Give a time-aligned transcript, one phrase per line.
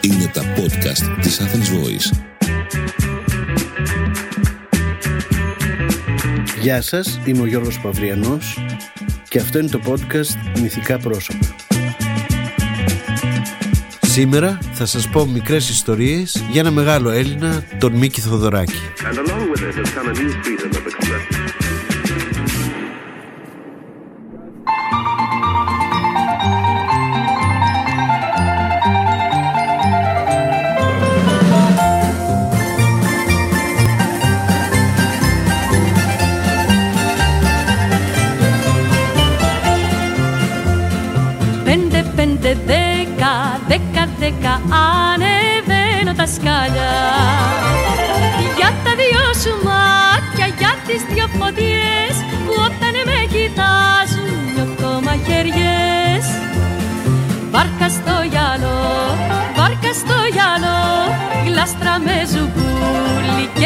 [0.00, 2.26] Είναι τα podcast της Athens Voice.
[6.60, 8.58] Γεια σας, είμαι ο Γιώργος Παυριανός
[9.28, 11.46] και αυτό είναι το podcast Μυθικά Πρόσωπα.
[14.00, 18.80] Σήμερα θα σας πω μικρές ιστορίες για ένα μεγάλο Έλληνα, τον Μίκη Θοδωράκη.
[20.72, 20.87] Πέντε,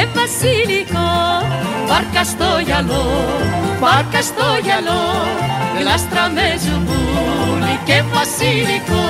[0.02, 1.10] και βασιλικό
[1.88, 3.06] Βάρκα στο γυαλό,
[3.80, 5.02] βάρκα στο γυαλό
[5.78, 9.04] γλάστρα με ζουγκούλι και βασιλικό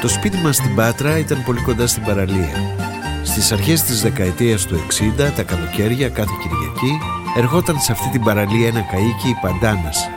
[0.00, 2.76] Το σπίτι μας στην Πάτρα ήταν πολύ κοντά στην παραλία.
[3.22, 6.98] Στις αρχές της δεκαετίας του 60, τα καλοκαίρια κάθε Κυριακή,
[7.36, 10.08] ερχόταν σε αυτή την παραλία ένα καΐκι η Παντάνας.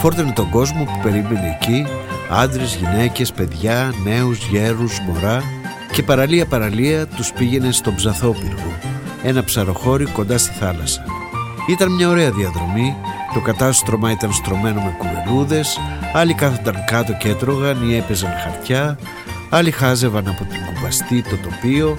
[0.00, 1.86] Φόρτωνε τον κόσμο που περίμενε εκεί,
[2.30, 5.42] άντρες, γυναίκες, παιδιά, νέους, γέρους, μωρά
[5.94, 8.78] και παραλία παραλία τους πήγαινε στον Ψαθόπυργο,
[9.22, 11.04] ένα ψαροχώρι κοντά στη θάλασσα.
[11.68, 12.96] Ήταν μια ωραία διαδρομή,
[13.34, 15.78] το κατάστρωμα ήταν στρωμένο με κουβελούδες,
[16.12, 18.98] άλλοι κάθονταν κάτω και έτρωγαν ή έπαιζαν χαρτιά,
[19.50, 21.96] άλλοι χάζευαν από την κουμπαστή το τοπίο,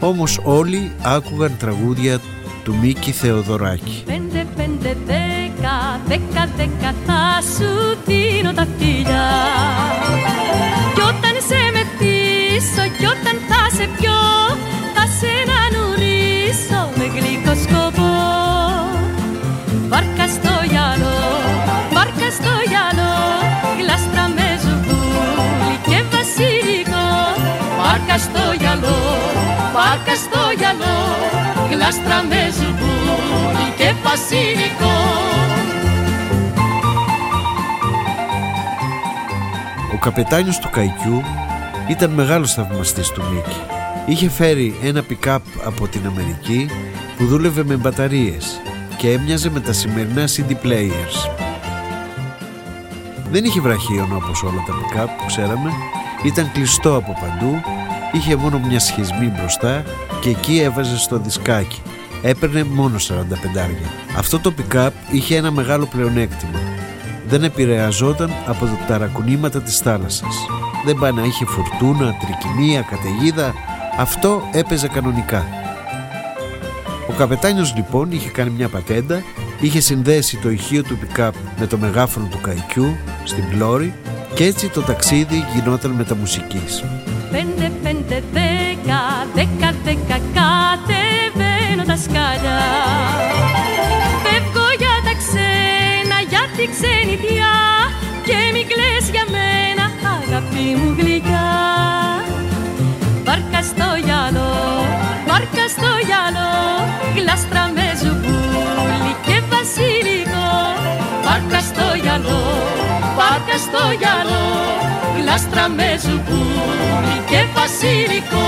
[0.00, 2.20] όμως όλοι άκουγαν τραγούδια
[2.64, 4.02] του Μίκη Θεοδωράκη.
[4.06, 9.22] Πέντε, πέντε, δέκα, δέκα, δέκα θα σου δίνω τα φίλια
[10.94, 11.54] Κι όταν σε
[12.58, 14.18] μεθύσω κι όταν θα σε πιω
[14.94, 18.16] θα σε ανανουρίσω με γλυκό σκοπό.
[19.90, 21.20] Βάρκα στο γυαλό,
[21.94, 23.14] βάρκα στο γυαλό
[23.78, 27.06] γλάστρα με ζουγκούλι και βασιλικό.
[27.80, 29.00] Βάρκα στο γυαλό,
[29.74, 30.98] βάρκα στο γυαλό
[31.70, 34.96] γλάστρα με ζουγκούλι και βασιλικό.
[39.94, 41.22] Ο καπετάνιος του Καϊκιού
[41.88, 43.60] ήταν μεγάλος θαυμαστής του Μίκη.
[44.06, 46.68] Είχε φέρει ένα pick-up από την Αμερική
[47.16, 48.60] που δούλευε με μπαταρίες
[48.96, 51.30] και έμοιαζε με τα σημερινά CD players.
[53.30, 55.72] Δεν είχε βραχίωνα όπως όλα τα pick-up που ξέραμε,
[56.24, 57.60] ήταν κλειστό από παντού,
[58.12, 59.82] είχε μόνο μια σχισμή μπροστά
[60.20, 61.82] και εκεί έβαζε στο δισκάκι.
[62.22, 63.90] Έπαιρνε μόνο 45 άρια.
[64.16, 66.58] Αυτό το pick-up είχε ένα μεγάλο πλεονέκτημα.
[67.26, 70.57] Δεν επηρεαζόταν από τα ταρακουνήματα της θάλασσας.
[70.84, 73.54] Δεν πάει να είχε φουρτούνα, τρικυμία, καταιγίδα.
[73.98, 75.46] Αυτό έπαιζε κανονικά.
[77.08, 79.22] Ο καπετάνιος λοιπόν είχε κάνει μια πατέντα,
[79.60, 83.94] είχε συνδέσει το ηχείο του pick-up με το μεγάφωνο του καϊκιού στην πλώρη
[84.34, 86.84] και έτσι το ταξίδι γινόταν μεταμουσικής.
[87.30, 89.00] Πέντε, πέντε, δέκα,
[89.34, 92.58] δέκα, δέκα κατεβαίνω τα σκάλια
[94.24, 97.56] Φεύγω για τα ξένα, για τη ξενιτιά
[98.26, 99.77] και μην κλαις για μένα,
[100.38, 101.48] αγάπη μου γλυκιά
[103.24, 104.52] Βάρκα στο γυαλό,
[105.28, 106.50] βάρκα στο γυαλό
[107.16, 110.50] γλάστρα με ζουμπούλι και βασιλικό.
[111.24, 112.42] Βάρκα στο γυαλό,
[113.16, 114.46] βάρκα στο γυαλό
[115.20, 118.46] γλάστρα με ζουμπούλι και βασιλικό.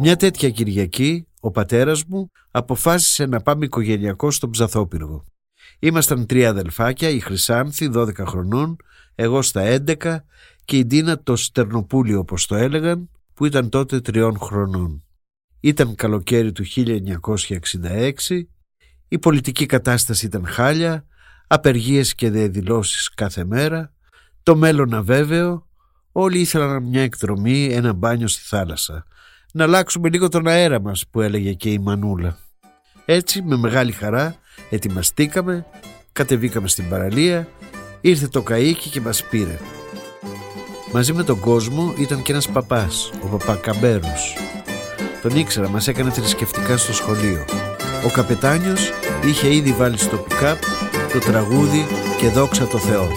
[0.00, 5.24] Μια τέτοια Κυριακή ο πατέρας μου αποφάσισε να πάμε οικογενειακό στον Ψαθόπυργο.
[5.78, 8.76] Ήμασταν τρία αδελφάκια, η Χρυσάνθη 12 χρονών,
[9.14, 10.16] εγώ στα 11
[10.64, 15.04] και η Ντίνα το Στερνοπούλιο όπως το έλεγαν που ήταν τότε τριών χρονών.
[15.60, 18.42] Ήταν καλοκαίρι του 1966,
[19.08, 21.06] η πολιτική κατάσταση ήταν χάλια,
[21.46, 23.92] απεργίες και διαδηλώσεις κάθε μέρα,
[24.42, 25.66] το μέλλον αβέβαιο,
[26.12, 29.06] όλοι ήθελαν μια εκδρομή, ένα μπάνιο στη θάλασσα.
[29.52, 32.38] Να αλλάξουμε λίγο τον αέρα μας που έλεγε και η Μανούλα.
[33.04, 34.36] Έτσι με μεγάλη χαρά
[34.70, 35.66] ετοιμαστήκαμε,
[36.12, 37.48] κατεβήκαμε στην παραλία,
[38.00, 39.58] ήρθε το καΐκι και μας πήρε.
[40.92, 44.36] Μαζί με τον κόσμο ήταν και ένας παπάς, ο παπακαμπέρος.
[45.22, 47.44] Τον ήξερα, μας έκανε θρησκευτικά στο σχολείο.
[48.06, 48.90] Ο καπετάνιος
[49.24, 50.56] είχε ήδη βάλει στο pick
[51.12, 51.86] το τραγούδι
[52.18, 53.08] και δόξα το Θεό.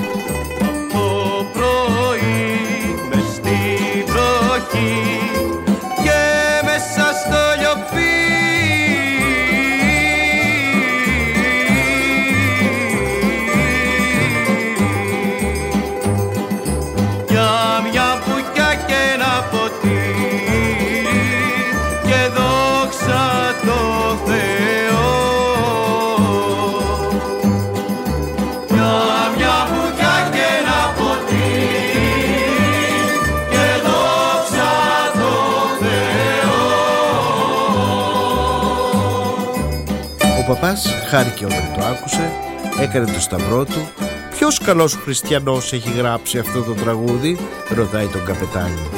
[40.47, 42.31] Παπάς χάρηκε όταν το άκουσε,
[42.79, 43.87] έκανε το σταυρό του.
[44.29, 47.37] Ποιος καλός χριστιανός έχει γράψει αυτό το τραγούδι,
[47.69, 48.89] ρωτάει τον καπετάνιο.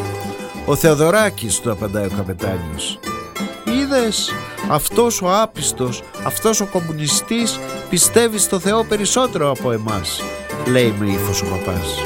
[0.66, 3.00] Ο Θεοδωράκης, του απαντάει ο καπετάνιος.
[3.66, 4.32] Είδες,
[4.70, 7.60] αυτός ο άπιστος, αυτός ο κομμουνιστής
[7.90, 10.22] πιστεύει στο Θεό περισσότερο από εμάς,
[10.68, 12.04] λέει με ύφος ο παπάς.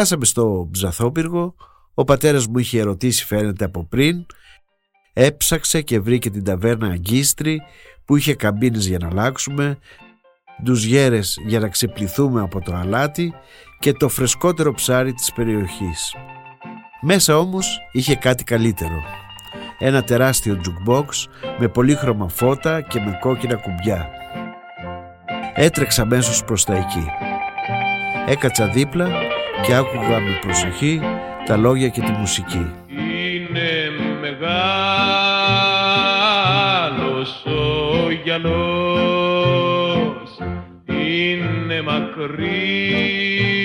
[0.00, 1.54] Φτάσαμε στο ψαθόπυργο,
[1.94, 4.26] ο πατέρας μου είχε ερωτήσει φαίνεται από πριν,
[5.12, 7.60] έψαξε και βρήκε την ταβέρνα Αγκίστρη
[8.04, 9.78] που είχε καμπίνες για να αλλάξουμε,
[10.62, 13.34] ντουζιέρες για να ξεπληθούμε από το αλάτι
[13.78, 16.14] και το φρεσκότερο ψάρι της περιοχής.
[17.00, 19.02] Μέσα όμως είχε κάτι καλύτερο.
[19.78, 21.06] Ένα τεράστιο jukebox
[21.58, 24.08] με πολύχρωμα φώτα και με κόκκινα κουμπιά.
[25.54, 27.06] Έτρεξα αμέσως προς τα εκεί.
[28.26, 29.08] Έκατσα δίπλα
[29.62, 31.00] και άκουγα με προσοχή
[31.46, 32.70] τα λόγια και τη μουσική.
[32.88, 33.90] Είναι
[34.20, 34.64] μεγάλος
[37.46, 39.58] ο γυαλός
[40.86, 43.59] Είναι μακρύ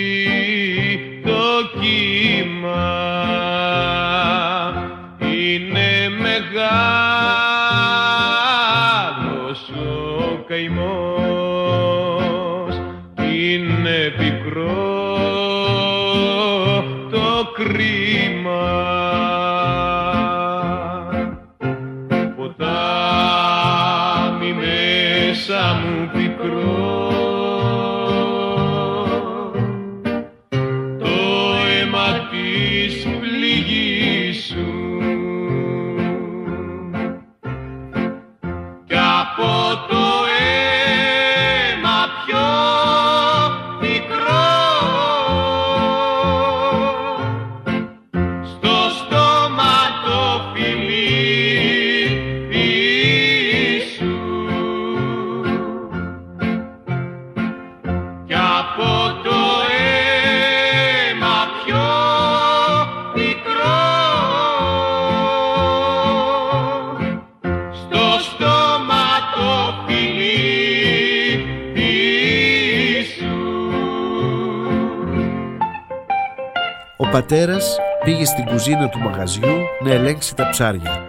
[77.16, 81.08] πατέρας πήγε στην κουζίνα του μαγαζιού να ελέγξει τα ψάρια.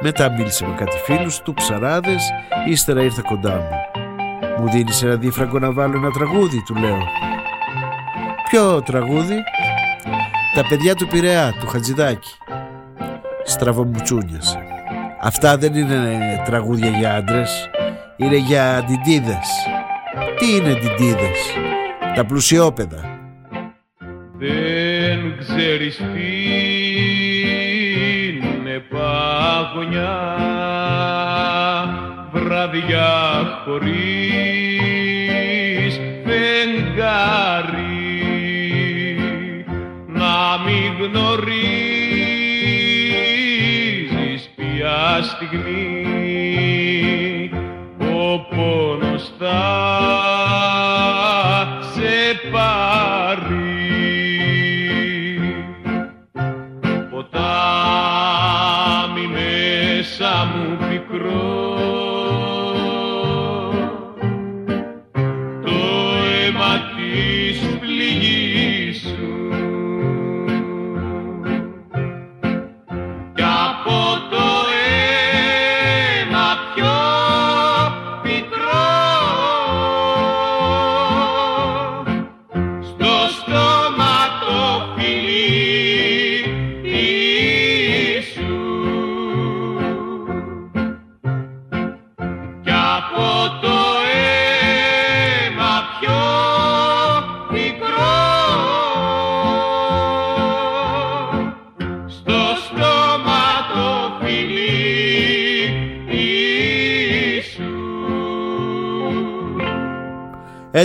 [0.00, 2.30] Μετά μίλησε με κάτι φίλους του, ψαράδες,
[2.68, 4.00] ύστερα ήρθε κοντά μου.
[4.58, 6.98] Μου δίνεις ένα δίφραγκο να βάλω ένα τραγούδι, του λέω.
[8.50, 9.36] Ποιο τραγούδι;
[10.54, 12.30] Τα παιδιά του Πειραιά, του Χατζηδάκη.
[13.44, 14.58] Στραβομουτσούνιασε.
[15.20, 17.70] Αυτά δεν είναι τραγούδια για άντρες,
[18.16, 19.48] είναι για ντιντίδες.
[20.38, 21.38] Τι είναι ντιντίδες;
[22.14, 23.09] Τα πλουσιόπαιδα.
[25.90, 26.30] Δεν ξέρεις τι
[28.46, 30.18] είναι παγωνιά.
[32.32, 33.90] Βραδιά χωρίς
[36.24, 37.78] φεγγάρι.
[40.06, 41.60] Να μην γνωρίζεις
[44.56, 45.90] ποια στιγμή
[47.98, 49.99] ο πόνος θα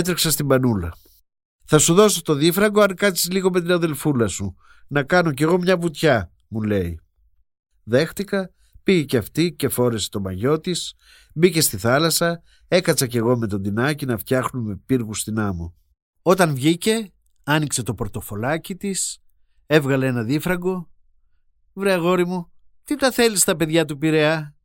[0.06, 0.96] Έτρεξα στην πανούλα.
[1.64, 4.56] Θα σου δώσω το δίφραγκο αν κάτσεις λίγο με την αδελφούλα σου.
[4.88, 7.00] Να κάνω κι εγώ μια βουτιά, μου λέει.
[7.82, 8.50] Δέχτηκα,
[8.82, 10.94] πήγε κι αυτή και φόρεσε το μαγιό της,
[11.34, 15.74] μπήκε στη θάλασσα, έκατσα κι εγώ με τον Τινάκι να φτιάχνουμε πύργους στην άμμο.
[16.22, 19.18] Όταν βγήκε, άνοιξε το πορτοφολάκι της,
[19.66, 20.90] έβγαλε ένα δίφραγκο.
[21.72, 22.52] Βρε αγόρι μου,
[22.84, 24.56] τι τα θέλεις στα παιδιά του Πειραιά;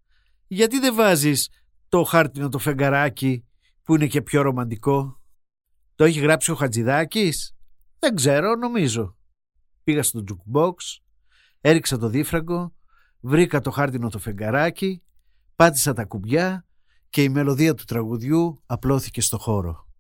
[0.48, 1.50] Γιατί δεν βάζεις
[1.90, 3.46] το χάρτινο το φεγγαράκι
[3.84, 5.21] που είναι και πιο ρομαντικό;
[6.02, 7.56] Το έχει γράψει ο Χατζηδάκης;
[8.00, 9.18] Δεν ξέρω, νομίζω.
[9.84, 10.74] Πήγα στο jukebox,
[11.62, 12.74] έριξα το δίφραγκο,
[13.20, 15.04] βρήκα το χάρτινο το φεγγαράκι,
[15.56, 16.66] πάτησα τα κουμπιά
[17.10, 19.91] και η μελωδία του τραγουδιού απλώθηκε στο χώρο.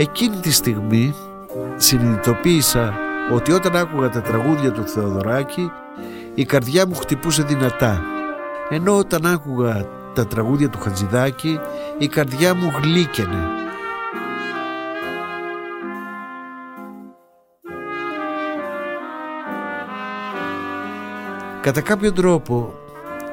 [0.00, 1.14] Εκείνη τη στιγμή
[1.76, 2.94] συνειδητοποίησα
[3.32, 5.70] ότι όταν άκουγα τα τραγούδια του Θεοδωράκη
[6.34, 8.02] η καρδιά μου χτυπούσε δυνατά.
[8.68, 11.60] Ενώ όταν άκουγα τα τραγούδια του Χατζηδάκη
[11.98, 13.46] η καρδιά μου γλύκαινε.
[21.60, 22.74] Κατά κάποιο τρόπο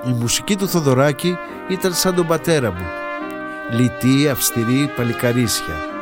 [0.07, 2.86] η μουσική του Θοδωράκη ήταν σαν τον πατέρα μου.
[3.72, 5.93] Λιτή, αυστηρή, παλικαρίσια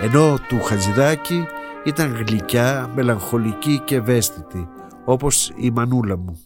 [0.00, 1.46] ενώ του Χατζηδάκη
[1.84, 4.68] ήταν γλυκιά, μελαγχολική και ευαίσθητη
[5.04, 6.40] όπως η μανούλα μου.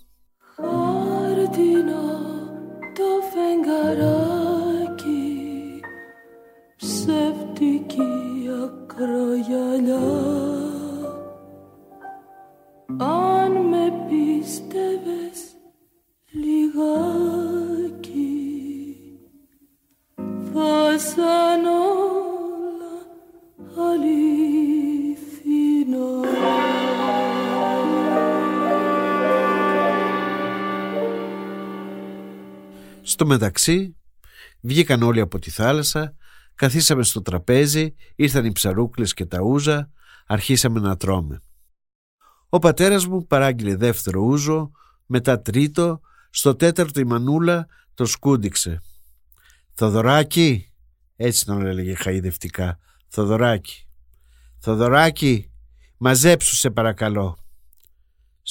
[33.33, 33.97] Μεταξύ
[34.61, 36.15] βγήκαν όλοι από τη θάλασσα,
[36.55, 39.91] καθίσαμε στο τραπέζι, ήρθαν οι ψαρούκλες και τα ούζα,
[40.27, 41.41] αρχίσαμε να τρώμε.
[42.49, 44.71] Ο πατέρας μου παράγγειλε δεύτερο ούζο,
[45.07, 48.81] μετά τρίτο, στο τέταρτο η μανούλα το σκούντιξε.
[49.75, 50.73] «Θοδωράκι»,
[51.17, 53.87] έτσι τον έλεγε χαϊδευτικά, «Θοδωράκι,
[54.59, 55.51] Θοδωράκι,
[55.97, 57.42] μαζέψου σε παρακαλώ».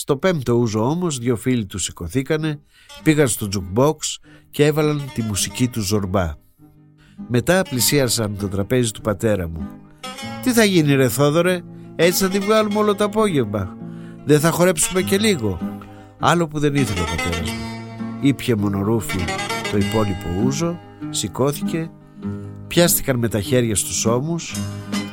[0.02, 2.60] Στο πέμπτο ούζο όμως δύο φίλοι τους σηκωθήκανε,
[3.04, 3.96] πήγαν στο jukebox
[4.52, 6.34] και έβαλαν τη μουσική του ζορμπά.
[7.28, 9.68] Μετά πλησίασαν το τραπέζι του πατέρα μου.
[10.44, 11.62] «Τι θα γίνει ρε Θόδωρε,
[11.96, 13.78] έτσι θα τη βγάλουμε όλο το απόγευμα.
[14.26, 15.60] Δεν θα χορέψουμε και λίγο».
[16.20, 17.60] Άλλο που δεν ήθελε ο πατέρας μου.
[18.22, 19.20] Ήπια μονορούφι
[19.72, 20.80] το υπόλοιπο ούζο,
[21.10, 21.92] σηκώθηκε,
[22.68, 24.56] πιάστηκαν με τα χέρια στους ώμους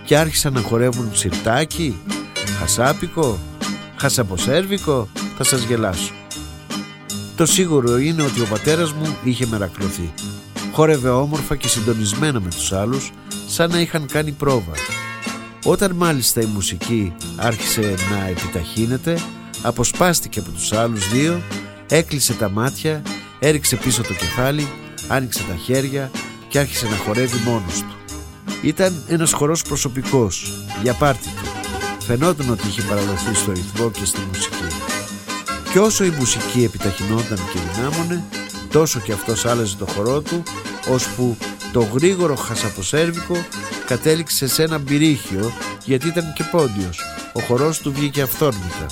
[0.04, 1.97] και άρχισαν να χορεύουν ψυρτάκι,
[2.59, 3.38] Χασάπικο,
[3.99, 6.12] χασαποσέρβικο, θα σας γελάσω.
[7.37, 10.12] Το σίγουρο είναι ότι ο πατέρας μου είχε μερακλωθεί.
[10.73, 13.11] Χόρευε όμορφα και συντονισμένα με τους άλλους,
[13.49, 14.73] σαν να είχαν κάνει πρόβα.
[15.64, 19.19] Όταν μάλιστα η μουσική άρχισε να επιταχύνεται,
[19.62, 21.43] αποσπάστηκε από τους άλλους δύο,
[21.88, 23.02] έκλεισε τα μάτια,
[23.38, 24.69] έριξε πίσω το κεφάλι,
[25.09, 26.11] άνοιξε τα χέρια
[26.49, 27.97] και άρχισε να χορεύει μόνος του.
[28.62, 30.52] Ήταν ένας χορός προσωπικός,
[30.83, 31.48] για πάρτι του.
[32.08, 34.66] Φαινόταν ότι είχε παραδοθεί στο ρυθμό και στη μουσική.
[35.72, 38.24] Και όσο η μουσική επιταχυνόταν και δυνάμωνε,
[38.70, 40.42] τόσο και αυτός άλλαζε το χορό του,
[40.90, 41.36] ώσπου
[41.72, 43.36] το γρήγορο χασαποσέρβικο
[43.86, 45.52] κατέληξε σε ένα μπυρίχιο
[45.84, 47.00] γιατί ήταν και πόντιος.
[47.32, 48.86] Ο χορός του βγήκε αυθόρμητα.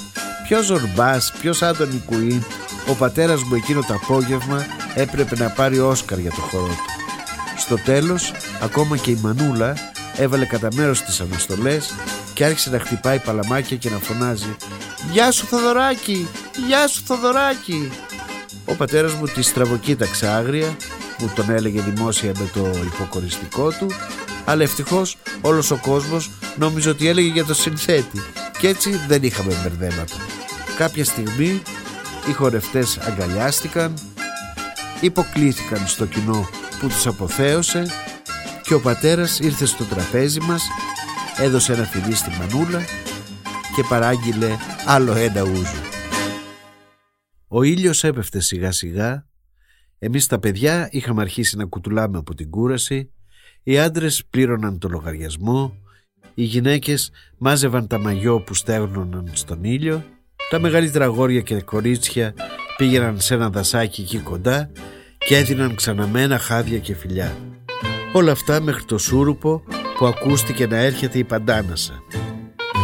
[0.48, 2.42] Ποιος Ζορμπάς, ποιος Άντωνι Κουίν,
[2.88, 7.02] ο πατέρας μου εκείνο το απόγευμα έπρεπε να πάρει Όσκαρ για το χορό του.
[7.56, 9.74] Στο τέλος, ακόμα και η Μανούλα
[10.16, 11.94] έβαλε κατά μέρος τις αναστολές
[12.36, 14.56] και άρχισε να χτυπάει παλαμάκια και να φωνάζει
[15.12, 16.28] «Γεια σου Θοδωράκη!
[16.66, 17.92] Γεια σου Θοδωράκη!»
[18.64, 20.76] Ο πατέρας μου τη στραβοκοίταξε άγρια,
[21.18, 23.86] μου τον έλεγε δημόσια με το υποκοριστικό του,
[24.44, 28.22] αλλά ευτυχώς όλος ο κόσμος νόμιζε ότι έλεγε για το συνθέτη
[28.58, 30.16] και έτσι δεν είχαμε μπερδέματα.
[30.76, 31.62] Κάποια στιγμή
[32.28, 33.94] οι χορευτές αγκαλιάστηκαν,
[35.00, 36.48] υποκλήθηκαν στο κοινό
[36.80, 37.86] που τους αποθέωσε
[38.62, 40.62] και ο πατέρας ήρθε στο τραπέζι μας,
[41.38, 42.80] έδωσε ένα φιλί στη μανούλα
[43.76, 45.80] και παράγγειλε άλλο ένα ούζο.
[47.48, 49.26] Ο ήλιος έπεφτε σιγά σιγά,
[49.98, 53.10] εμείς τα παιδιά είχαμε αρχίσει να κουτουλάμε από την κούραση,
[53.62, 55.76] οι άντρες πλήρωναν το λογαριασμό,
[56.34, 60.04] οι γυναίκες μάζευαν τα μαγιό που στέγνωναν στον ήλιο,
[60.50, 62.34] τα μεγαλύτερα αγόρια και κορίτσια
[62.76, 64.70] πήγαιναν σε ένα δασάκι εκεί κοντά
[65.18, 67.36] και έδιναν ξαναμένα χάδια και φιλιά.
[68.12, 69.62] Όλα αυτά μέχρι το σούρουπο
[69.98, 72.02] που ακούστηκε να έρχεται η παντάνασα.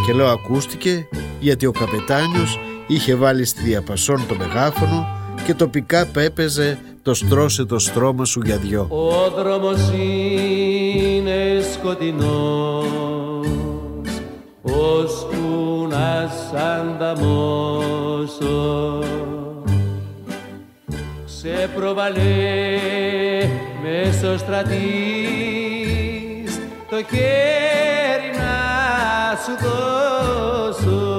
[0.06, 1.08] Και λέω ακούστηκε
[1.40, 5.06] γιατί ο καπετάνιος είχε βάλει στη διαπασόν το μεγάφωνο
[5.44, 8.86] και τοπικά πέπεζε το στρώσε το στρώμα σου για δυο.
[8.90, 12.86] Ο δρόμος είναι σκοτεινός
[14.62, 17.82] ώσπου να σ' ανταμώσω
[21.24, 22.78] σε προβαλέ
[23.82, 25.61] μέσω στρατής
[26.92, 31.11] το χέρι να σου δώσω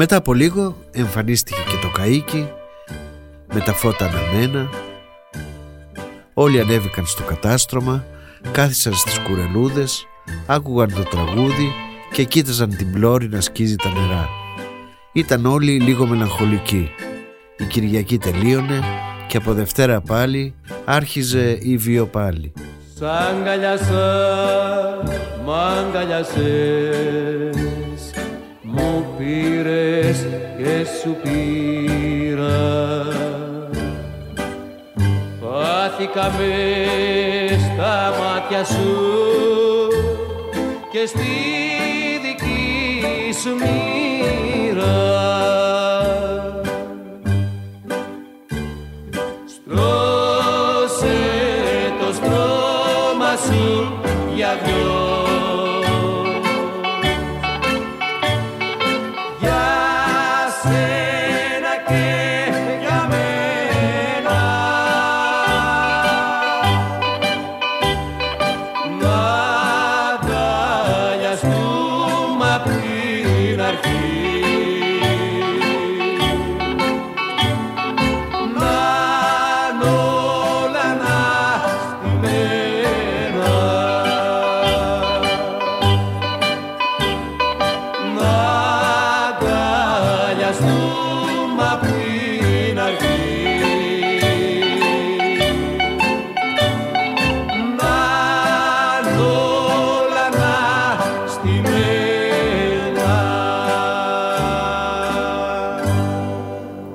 [0.00, 2.48] Μετά από λίγο εμφανίστηκε και το καΐκι
[3.52, 4.68] με τα φώτα αναμένα.
[6.34, 8.04] Όλοι ανέβηκαν στο κατάστρωμα,
[8.52, 10.06] κάθισαν στις κουρελούδες,
[10.46, 11.72] άκουγαν το τραγούδι
[12.12, 14.28] και κοίταζαν την πλώρη να σκίζει τα νερά.
[15.12, 16.90] Ήταν όλοι λίγο μελαγχολικοί.
[17.58, 18.82] Η Κυριακή τελείωνε
[19.26, 22.52] και από Δευτέρα πάλι άρχιζε η βίο πάλι.
[22.94, 23.92] Σ' αγκαλιάσα,
[25.44, 27.67] μ' αγκαλιάσες Μου
[29.18, 30.26] πήρες
[30.56, 32.18] και σου πήρα.
[35.40, 39.88] Πάθηκα μες στα μάτια σου
[40.92, 41.26] Και στη
[42.22, 43.87] δική σου μοίρα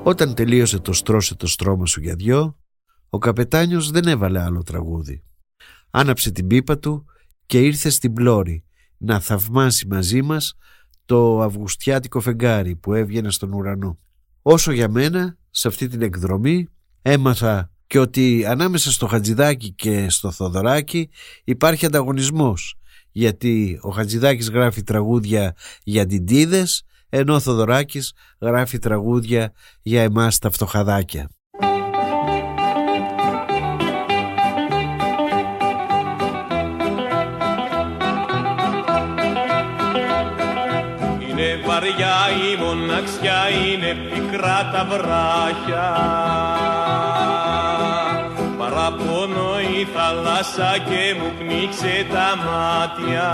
[0.05, 2.57] Όταν τελείωσε το στρώσε το στρώμα σου για δυο,
[3.09, 5.23] ο καπετάνιος δεν έβαλε άλλο τραγούδι.
[5.89, 7.05] Άναψε την πίπα του
[7.45, 8.63] και ήρθε στην πλώρη
[8.97, 10.53] να θαυμάσει μαζί μας
[11.05, 13.99] το αυγουστιάτικο φεγγάρι που έβγαινε στον ουρανό.
[14.41, 16.67] Όσο για μένα, σε αυτή την εκδρομή
[17.01, 21.09] έμαθα και ότι ανάμεσα στο Χατζηδάκι και στο Θοδωράκι
[21.43, 22.77] υπάρχει ανταγωνισμός
[23.11, 26.83] γιατί ο Χατζηδάκης γράφει τραγούδια για τιντίδες
[27.15, 31.29] ενώ ο Θοδωράκης γράφει τραγούδια για εμάς τα φτωχαδάκια.
[41.29, 42.15] Είναι βαριά
[42.51, 45.91] η μοναξιά, είναι πικρά τα βράχια
[48.57, 53.31] Παραπονώ η θάλασσα και μου πνίξε τα μάτια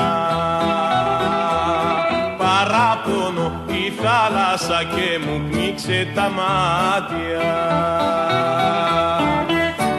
[2.60, 7.52] Παραπονώ η θάλασσα και μου πνίξε τα μάτια.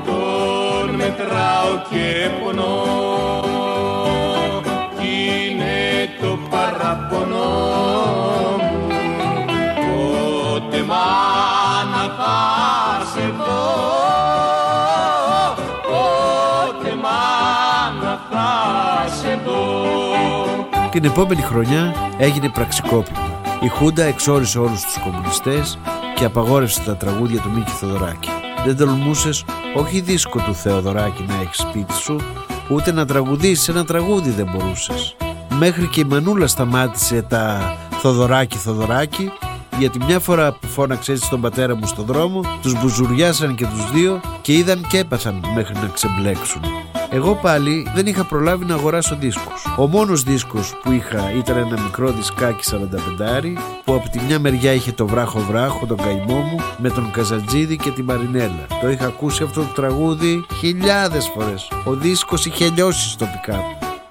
[0.05, 2.83] τον μετράω και πονώ.
[4.99, 8.14] Κι είναι το παραπονό
[20.95, 23.41] Την επόμενη χρονιά έγινε πραξικόπημα.
[23.61, 25.79] Η Χούντα εξόρισε όλους τους κομμουνιστές
[26.15, 28.29] και απαγόρευσε τα τραγούδια του Μίκη Θεοδωράκη.
[28.65, 32.19] Δεν τολμούσες όχι δίσκο του Θεοδωράκη να έχεις σπίτι σου,
[32.69, 35.15] ούτε να τραγουδήσεις ένα τραγούδι δεν μπορούσες.
[35.57, 39.31] Μέχρι και η Μανούλα σταμάτησε τα Θοδωράκη Θοδωράκη
[39.79, 43.91] γιατί μια φορά που φώναξε έτσι τον πατέρα μου στον δρόμο τους μπουζουριάσαν και τους
[43.91, 46.61] δύο και είδαν και έπαθαν μέχρι να ξεμπλέξουν.
[47.09, 49.65] Εγώ πάλι δεν είχα προλάβει να αγοράσω δίσκους.
[49.77, 54.71] Ο μόνος δίσκος που είχα ήταν ένα μικρό δισκάκι 45 που από τη μια μεριά
[54.71, 58.65] είχε το βράχο βράχο, τον καημό μου με τον Καζατζίδη και τη Μαρινέλα.
[58.81, 61.71] Το είχα ακούσει αυτό το τραγούδι χιλιάδες φορές.
[61.85, 63.63] Ο δίσκος είχε λιώσει στο πικάπ.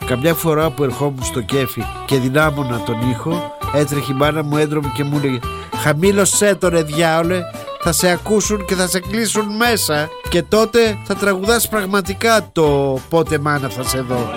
[0.06, 4.88] Καμιά φορά που ερχόμουν στο κέφι και δυνάμωνα τον ήχο, έτρεχε η μάνα μου έντρομη
[4.94, 5.38] και μου έλεγε
[5.82, 7.40] «Χαμήλωσέ το ρε διάολε,
[7.82, 13.38] θα σε ακούσουν και θα σε κλείσουν μέσα και τότε θα τραγουδάς πραγματικά το «Πότε
[13.38, 14.30] μάνα θα σε δω».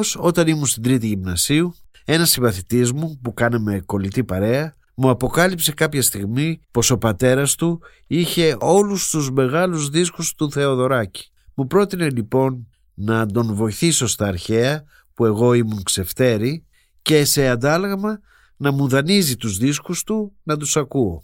[0.00, 5.72] Όμως όταν ήμουν στην τρίτη γυμνασίου ένας συμπαθητής μου που κάναμε κολλητή παρέα μου αποκάλυψε
[5.72, 11.30] κάποια στιγμή πως ο πατέρας του είχε όλους τους μεγάλους δίσκους του Θεοδωράκη.
[11.54, 14.84] Μου πρότεινε λοιπόν να τον βοηθήσω στα αρχαία
[15.14, 16.66] που εγώ ήμουν ξεφτέρη
[17.02, 18.20] και σε αντάλλαγμα
[18.56, 21.22] να μου δανείζει τους δίσκους του να τους ακούω.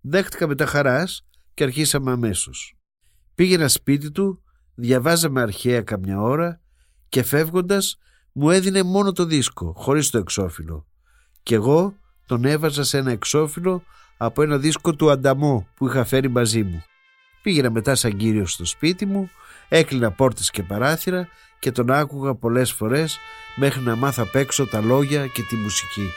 [0.00, 2.76] Δέχτηκα με τα χαράς και αρχίσαμε αμέσως.
[3.34, 4.42] Πήγαινα σπίτι του,
[4.74, 6.62] διαβάζαμε αρχαία καμιά ώρα
[7.14, 7.98] και φεύγοντας
[8.32, 10.86] μου έδινε μόνο το δίσκο, χωρίς το εξώφυλλο.
[11.42, 11.94] Και εγώ
[12.26, 13.82] τον έβαζα σε ένα εξώφυλλο
[14.16, 16.84] από ένα δίσκο του Ανταμό που είχα φέρει μαζί μου.
[17.42, 19.30] Πήγαινα μετά σαν κύριος στο σπίτι μου,
[19.68, 23.18] έκλεινα πόρτες και παράθυρα και τον άκουγα πολλές φορές
[23.56, 26.10] μέχρι να μάθα απ' έξω τα λόγια και τη μουσική.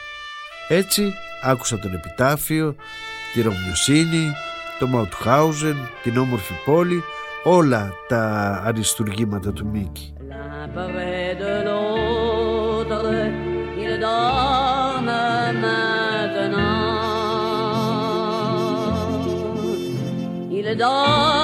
[0.68, 2.76] Έτσι άκουσα τον Επιτάφιο,
[3.34, 4.32] τη Ρωμιοσύνη,
[4.80, 7.04] το Μαουτχάουζεν, την όμορφη πόλη,
[7.48, 8.22] όλα τα
[8.66, 10.14] αριστουργήματα του Μίκη.
[20.80, 21.37] L'un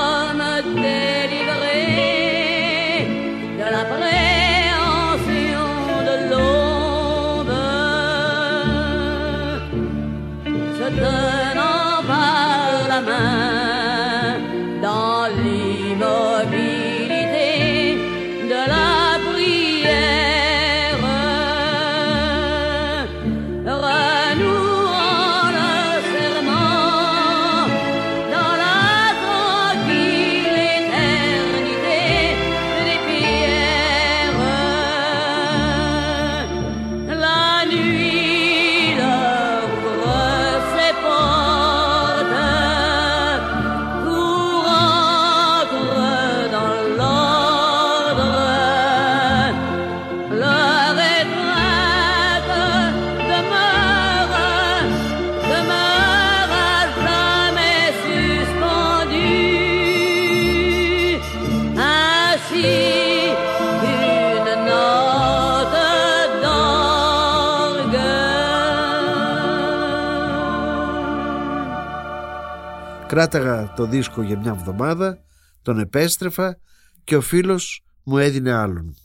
[73.13, 75.17] Κράταγα το δίσκο για μια εβδομάδα,
[75.61, 76.59] τον επέστρεφα
[77.03, 78.95] και ο φίλος μου έδινε άλλον.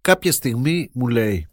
[0.00, 1.48] Κάποια στιγμή μου λέει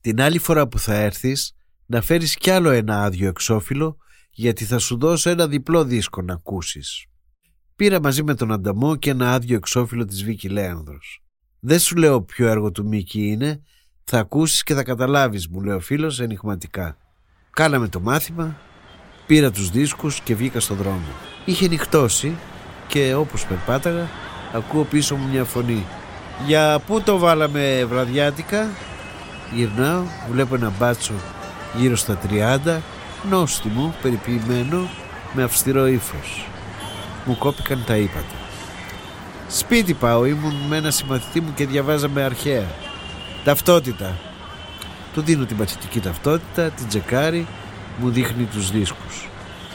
[0.00, 1.54] «Την άλλη φορά που θα έρθεις
[1.86, 3.96] να φέρεις κι άλλο ένα άδειο εξώφυλλο
[4.30, 7.06] γιατί θα σου δώσω ένα διπλό δίσκο να ακούσεις».
[7.76, 11.22] Πήρα μαζί με τον Ανταμό και ένα άδειο εξώφυλλο της Βίκη Λέανδρος.
[11.60, 13.62] Δεν σου λέω ποιο έργο του Μίκη είναι,
[14.04, 16.96] θα ακούσεις και θα καταλάβεις, μου λέει ο φίλος ενηγματικά.
[17.50, 18.56] Κάναμε το μάθημα,
[19.26, 21.08] πήρα τους δίσκους και βγήκα στον δρόμο.
[21.44, 22.36] Είχε νυχτώσει
[22.86, 24.08] και όπως περπάταγα
[24.52, 25.86] ακούω πίσω μου μια φωνή.
[26.46, 28.68] Για πού το βάλαμε βραδιάτικα;
[29.54, 31.12] Γυρνάω, βλέπω ένα μπάτσο
[31.76, 32.18] γύρω στα
[32.66, 32.78] 30,
[33.30, 34.88] νόστιμο, περιποιημένο,
[35.32, 36.46] με αυστηρό ύφος.
[37.24, 38.34] Μου κόπηκαν τα ύπατα.
[39.48, 42.66] Σπίτι πάω, ήμουν με ένα συμμαθητή μου και διαβάζαμε αρχαία.
[43.44, 44.16] Ταυτότητα.
[45.12, 47.46] Του δίνω την πατσιτική ταυτότητα, την τσεκάρει,
[47.96, 49.28] μου δείχνει τους δίσκους.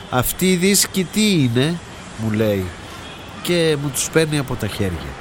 [0.09, 1.79] Αυτή η δίσκη τι είναι,
[2.17, 2.65] μου λέει
[3.41, 5.11] και μου τους παίρνει από τα χέρια.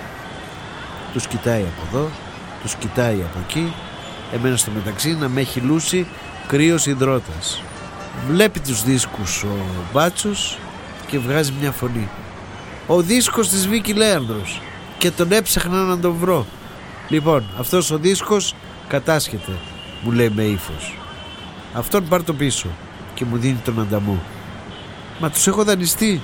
[1.13, 2.11] Τους κοιτάει από εδώ,
[2.63, 3.73] τους κοιτάει από εκεί,
[4.33, 6.07] εμένα στο μεταξύ να με έχει λούσει
[6.47, 7.63] κρύος υδρότας.
[8.31, 9.57] Βλέπει τους δίσκους ο
[9.93, 10.59] μπάτσος
[11.07, 12.09] και βγάζει μια φωνή.
[12.87, 14.61] Ο δίσκος της Βίκη Λέανδρος
[14.99, 16.47] και τον έψαχνα να τον βρω.
[17.09, 18.55] Λοιπόν, αυτός ο δίσκος
[18.89, 19.53] κατάσχεται,
[20.03, 20.99] μου λέει με ύφος.
[21.75, 22.69] Αυτόν πάρ το πίσω
[23.21, 24.23] και μου δίνει τον ανταμό.
[25.19, 26.21] Μα τους έχω δανειστεί,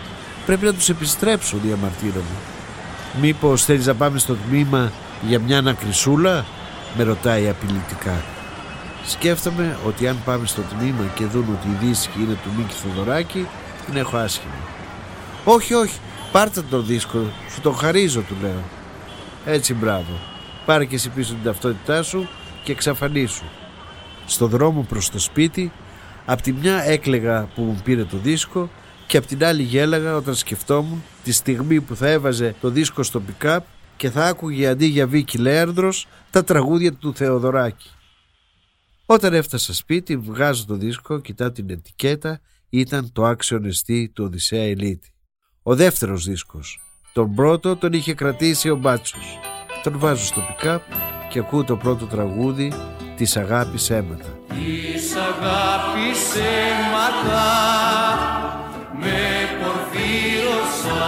[0.46, 2.38] πρέπει να τους επιστρέψω, διαμαρτύρω μου.
[3.20, 4.92] Μήπως θέλεις να πάμε στο τμήμα
[5.26, 6.44] για μια ανακρισούλα,
[6.96, 8.24] με ρωτάει απειλητικά.
[9.06, 13.46] Σκέφτομαι ότι αν πάμε στο τμήμα και δουν ότι η δίσκη είναι του Μίκη Θοδωράκη,
[13.86, 14.62] την έχω άσχημη.
[15.44, 15.98] Όχι, όχι,
[16.32, 17.18] πάρτε τον δίσκο,
[17.50, 18.62] σου τον χαρίζω, του λέω.
[19.44, 20.20] Έτσι, μπράβο.
[20.66, 22.28] Πάρε και εσύ πίσω την ταυτότητά σου
[22.62, 23.44] και εξαφανίσου.
[24.26, 25.72] Στο δρόμο προς το σπίτι,
[26.26, 28.70] απ' τη μια έκλεγα που μου πήρε το δίσκο
[29.06, 33.22] και απ' την άλλη γέλαγα όταν σκεφτόμουν τη στιγμή που θα έβαζε το δίσκο στο
[33.28, 33.58] pick
[33.96, 37.90] και θα άκουγε αντί για Βίκη Λέαρδρος τα τραγούδια του Θεοδωράκη.
[39.06, 44.62] Όταν έφτασα σπίτι βγάζω το δίσκο, κοιτάω την ετικέτα, ήταν το άξιο νεστή του Οδυσσέα
[44.62, 45.10] Ελίτη.
[45.62, 46.80] Ο δεύτερος δίσκος.
[47.12, 49.38] Τον πρώτο τον είχε κρατήσει ο Μπάτσος.
[49.82, 50.78] Τον βάζω στο pick
[51.30, 52.72] και ακούω το πρώτο τραγούδι
[53.16, 54.35] της αγάπης αίματα.
[54.48, 57.48] Της αγάπης αίματα
[58.92, 61.06] με πορφύρωσα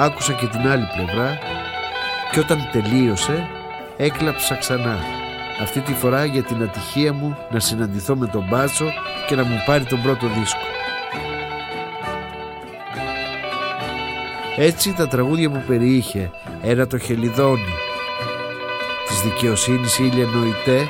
[0.00, 1.38] Άκουσα και την άλλη πλευρά
[2.32, 3.48] και όταν τελείωσε
[3.96, 4.98] έκλαψα ξανά.
[5.62, 8.92] Αυτή τη φορά για την ατυχία μου να συναντηθώ με τον Μπάτσο
[9.28, 10.60] και να μου πάρει τον πρώτο δίσκο.
[14.56, 16.30] Έτσι τα τραγούδια που περιείχε
[16.62, 17.74] «Ένα το χελιδόνι»
[19.06, 20.86] της δικαιοσύνης Ήλια Νοητέ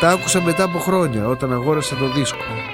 [0.00, 2.71] τα άκουσα μετά από χρόνια όταν αγόρασα το δίσκο.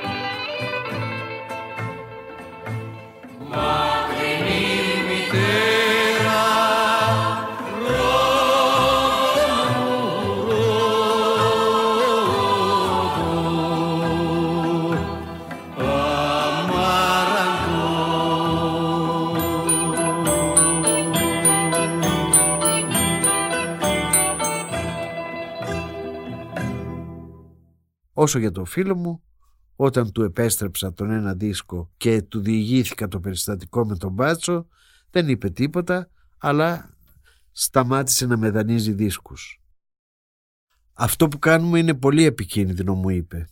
[28.28, 29.22] Όσο για τον φίλο μου,
[29.76, 34.66] όταν του επέστρεψα τον ένα δίσκο και του διηγήθηκα το περιστατικό με τον μπάτσο,
[35.10, 36.96] δεν είπε τίποτα, αλλά
[37.52, 39.62] σταμάτησε να με δανείζει δίσκους.
[40.92, 43.48] Αυτό που κάνουμε είναι πολύ επικίνδυνο, μου είπε.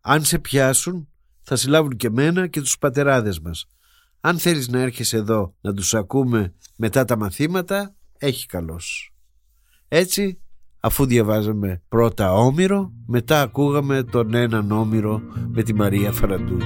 [0.00, 1.08] Αν σε πιάσουν,
[1.42, 3.66] θα συλλάβουν και μένα και τους πατεράδες μας.
[4.20, 9.14] Αν θέλεις να έρχεσαι εδώ να τους ακούμε μετά τα μαθήματα, έχει καλός.
[9.88, 10.43] Έτσι,
[10.84, 15.20] αφού διαβάζαμε πρώτα Όμηρο, μετά ακούγαμε τον έναν Όμηρο
[15.52, 16.64] με τη Μαρία Φαραντούλη.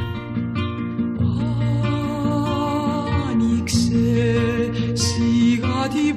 [3.31, 3.91] Άνοιξε
[4.93, 6.17] σιγά την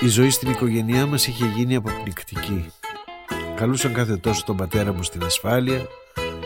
[0.00, 2.72] η ζωή στην οικογένειά μας είχε γίνει αποπνικτική.
[3.56, 5.86] Καλούσαν κάθε τόσο τον πατέρα μου στην ασφάλεια,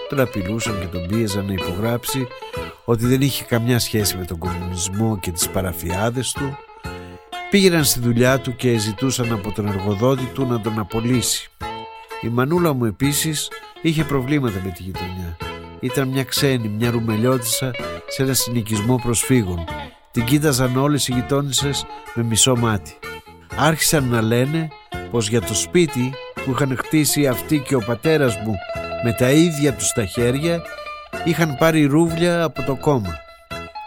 [0.09, 2.27] τον απειλούσαν και τον πίεζαν να υπογράψει
[2.85, 6.57] ότι δεν είχε καμιά σχέση με τον κομμουνισμό και τις παραφιάδες του.
[7.51, 11.51] Πήγαιναν στη δουλειά του και ζητούσαν από τον εργοδότη του να τον απολύσει.
[12.21, 13.49] Η μανούλα μου επίσης
[13.83, 15.37] είχε προβλήματα με τη γειτονιά.
[15.81, 17.71] Ήταν μια ξένη, μια ρουμελιώτισσα
[18.09, 19.65] σε ένα συνοικισμό προσφύγων
[20.15, 22.99] την κοίταζαν όλες οι γειτόνισσες με μισό μάτι.
[23.59, 24.69] Άρχισαν να λένε
[25.11, 26.13] πως για το σπίτι
[26.45, 28.55] που είχαν χτίσει αυτοί και ο πατέρας μου
[29.05, 30.63] με τα ίδια τους τα χέρια
[31.25, 33.15] είχαν πάρει ρούβλια από το κόμμα.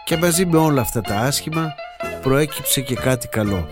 [0.06, 1.74] Και μαζί με όλα αυτά τα άσχημα
[2.22, 3.68] προέκυψε και κάτι καλό.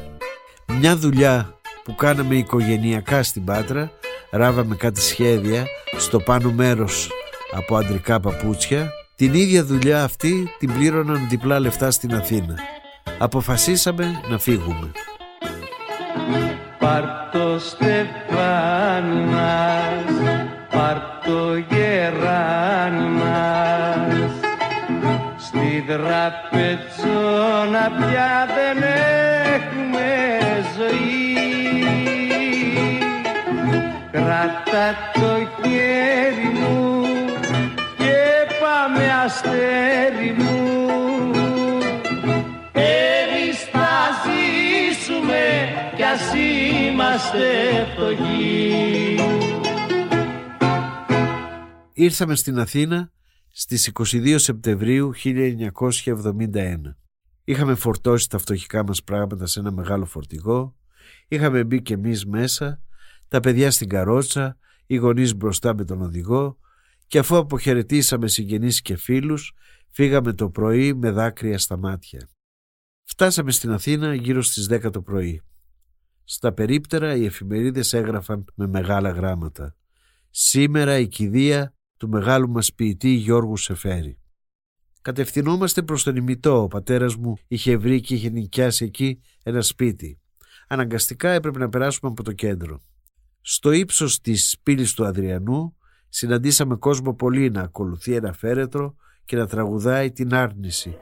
[0.79, 3.91] Μια δουλειά που κάναμε οικογενειακά στην Πάτρα,
[4.31, 5.65] ράβαμε κάτι σχέδια
[5.97, 7.09] στο πάνω μέρος
[7.51, 12.55] από αντρικά παπούτσια την ίδια δουλειά αυτή την πλήρωναν διπλά λεφτά στην Αθήνα.
[13.17, 14.91] Αποφασίσαμε να φύγουμε.
[16.79, 20.13] Πάρ' το στεφάνι μας,
[20.71, 24.31] πάρ' το γεράνι μας.
[25.37, 28.77] Στη δραπετσόνα πια δεν
[29.55, 30.09] έχουμε
[30.77, 31.23] ζωή.
[34.11, 36.75] Κράτα το χέρι μου
[38.97, 40.44] με αστέρι μου
[46.95, 49.15] είμαστε φτωχοί
[51.93, 53.11] Ήρθαμε στην Αθήνα
[53.51, 56.77] στις 22 Σεπτεμβρίου 1971.
[57.43, 60.75] Είχαμε φορτώσει τα φτωχικά μας πράγματα σε ένα μεγάλο φορτηγό,
[61.27, 62.81] είχαμε μπει και εμείς μέσα,
[63.27, 66.57] τα παιδιά στην καρότσα, οι γονείς μπροστά με τον οδηγό,
[67.07, 69.53] και αφού αποχαιρετήσαμε συγγενείς και φίλους,
[69.89, 72.29] φύγαμε το πρωί με δάκρυα στα μάτια.
[73.03, 75.41] Φτάσαμε στην Αθήνα γύρω στις 10 το πρωί.
[76.27, 79.75] Στα περίπτερα οι εφημερίδες έγραφαν με μεγάλα γράμματα.
[80.29, 84.19] Σήμερα η κηδεία του μεγάλου μας ποιητή Γιώργου Σεφέρη.
[85.01, 86.61] Κατευθυνόμαστε προς τον ημιτό.
[86.61, 90.19] Ο πατέρας μου είχε βρει και είχε νοικιάσει εκεί ένα σπίτι.
[90.67, 92.81] Αναγκαστικά έπρεπε να περάσουμε από το κέντρο.
[93.41, 95.77] Στο ύψος της πύλης του Αδριανού
[96.09, 98.95] συναντήσαμε κόσμο πολύ να ακολουθεί ένα φέρετρο
[99.25, 100.97] και να τραγουδάει την άρνηση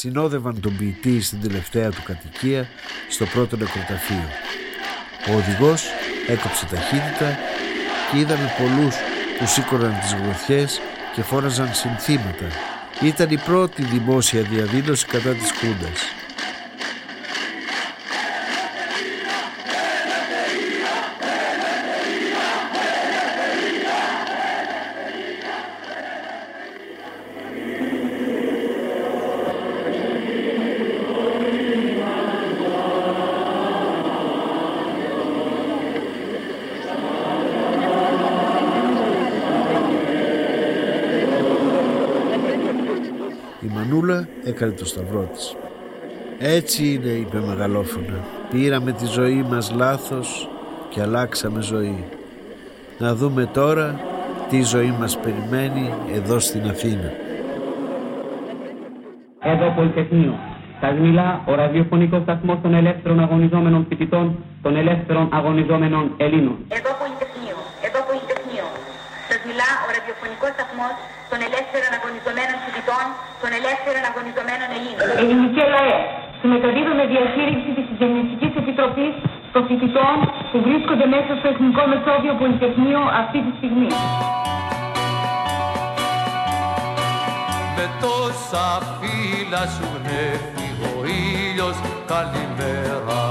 [0.00, 2.68] συνόδευαν τον ποιητή στην τελευταία του κατοικία
[3.08, 4.28] στο πρώτο νεκροταφείο.
[5.28, 5.84] Ο οδηγός
[6.26, 7.38] έκοψε ταχύτητα
[8.10, 8.94] και είδαμε πολλούς
[9.38, 10.80] που σήκωναν τις γροθιές
[11.14, 12.46] και φόραζαν συνθήματα.
[13.02, 16.00] Ήταν η πρώτη δημόσια διαδήλωση κατά της Χούντας.
[44.44, 45.56] Η Μανούλα έκανε το σταυρό της.
[46.38, 48.18] Έτσι είναι, είπε μεγαλόφωνα.
[48.50, 50.48] Πήραμε τη ζωή μας λάθος
[50.90, 52.04] και αλλάξαμε ζωή.
[52.98, 54.00] Να δούμε τώρα
[54.50, 57.10] τι ζωή μας περιμένει εδώ στην Αθήνα.
[59.42, 60.34] Εδώ Πολυτεχνείο.
[60.80, 64.26] Σας μιλά ο ραδιοφωνικός σταθμός των ελεύθερων αγωνιζόμενων φοιτητών,
[64.62, 66.56] των ελεύθερων αγωνιζόμενων Ελλήνων.
[66.78, 67.56] Εδώ Πολυτεχνείο.
[67.86, 68.66] Εδώ Πολυτεχνείο.
[69.28, 70.94] Σας μιλά ο ραδιοφωνικός σταθμός
[71.30, 72.29] των ελεύθερων αγωνιζομένων φοιτητών, των
[73.60, 75.04] ελεύθερων αγωνιζομένων Ελλήνων.
[75.22, 75.98] Ελληνική ΛΑΕ.
[76.40, 79.14] Συμμεταδίδω με διαχείριση της Συγγενιστικής Επιτροπής
[79.52, 80.16] των φοιτητών
[80.50, 83.90] που βρίσκονται μέσα στο Εθνικό Μεσόβιο Πολυτεχνείο αυτή τη στιγμή.
[87.76, 88.66] Με τόσα
[88.98, 90.92] φύλλα σου γνέφει ο
[91.22, 91.76] ήλιος
[92.12, 93.22] καλημέρα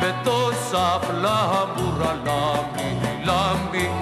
[0.00, 2.88] Με τόσα φλάμπουρα λάμπει,
[3.28, 4.01] λάμπει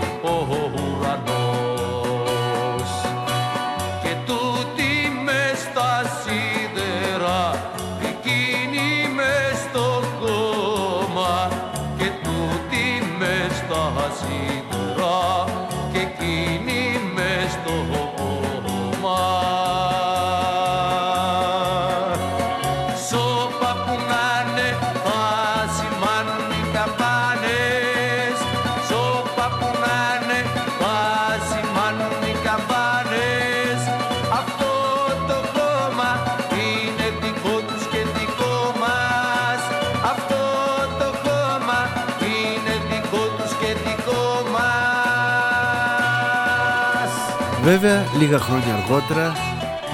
[47.71, 49.33] Βέβαια, λίγα χρόνια αργότερα,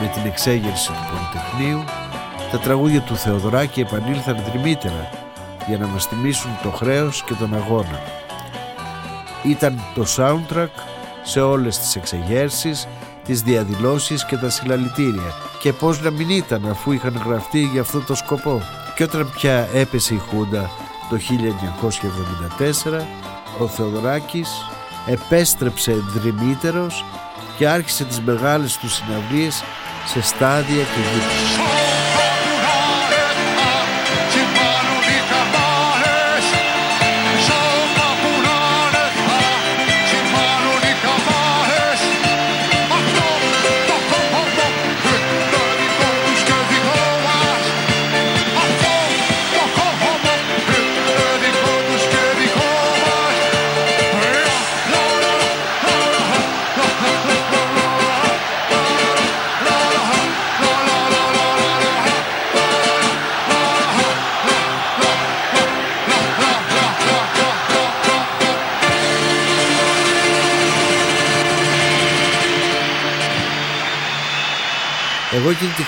[0.00, 1.84] με την εξέγερση του Πολυτεχνείου,
[2.50, 5.10] τα τραγούδια του Θεοδωράκη επανήλθαν δρυμύτερα
[5.66, 8.00] για να μας τιμήσουν το χρέος και τον αγώνα.
[9.42, 10.68] Ήταν το soundtrack
[11.22, 12.88] σε όλες τις εξεγέρσεις,
[13.24, 15.34] τις διαδηλώσεις και τα συλλαλητήρια.
[15.60, 18.62] Και πώς να μην ήταν αφού είχαν γραφτεί για αυτό το σκοπό.
[18.94, 20.70] Και όταν πια έπεσε η Χούντα
[21.10, 23.06] το 1974,
[23.58, 24.50] ο Θεοδωράκης
[25.06, 27.04] επέστρεψε δρυμύτερος
[27.56, 29.64] και άρχισε τις μεγάλες του συναυλίες
[30.06, 31.75] σε στάδια και γήπεδα.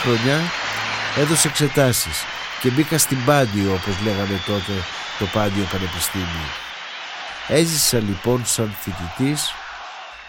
[0.09, 0.41] Χρονιά
[1.17, 2.25] έδωσα εξετάσεις
[2.61, 4.73] και μπήκα στην Πάντιο όπως λέγανε τότε
[5.19, 6.49] το Πάντιο Πανεπιστήμιο.
[7.49, 9.55] Έζησα λοιπόν σαν φοιτητής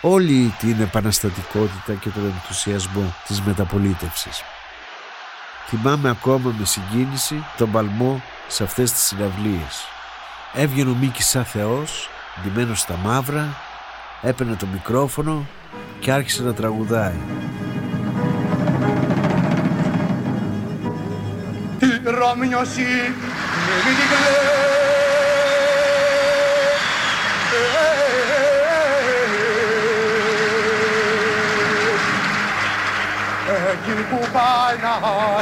[0.01, 4.41] όλη την επαναστατικότητα και τον ενθουσιασμό της μεταπολίτευσης.
[5.67, 9.87] Θυμάμαι ακόμα με συγκίνηση τον παλμό σε αυτές τις συναυλίες.
[10.53, 12.09] Έβγαινε ο Μίκης σαν Θεός,
[12.41, 13.57] ντυμένος στα μαύρα,
[14.21, 15.47] έπαιρνε το μικρόφωνο
[15.99, 17.19] και άρχισε να τραγουδάει.
[22.19, 23.13] Η Ρωμιώση
[23.85, 24.09] με την
[33.71, 34.93] Εκεί που πάει να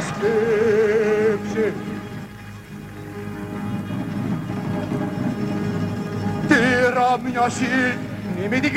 [0.01, 1.73] σκέψει.
[6.47, 6.55] Τη
[6.93, 7.97] Ρωμιώση
[8.49, 8.71] με την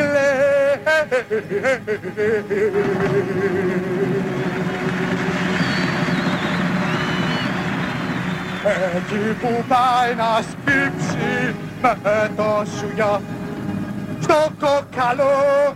[8.64, 13.20] Εκεί που πάει να σκύψει με το σουγιά
[14.20, 15.74] στο κοκαλό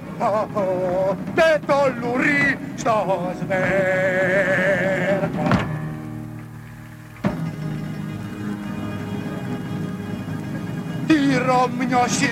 [1.35, 4.67] και το λουρί στο σβέρκο.
[11.07, 11.15] Τι
[11.47, 12.29] ρομνιώσει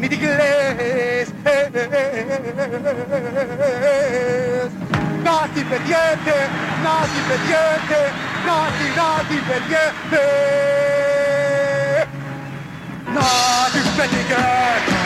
[0.00, 1.28] μη την κλαις
[5.24, 6.38] Να την πετιέται,
[6.84, 8.00] να την πετιέται,
[8.46, 10.24] να την, να την πετιέται
[13.14, 13.28] Να
[13.72, 15.03] την πετιέται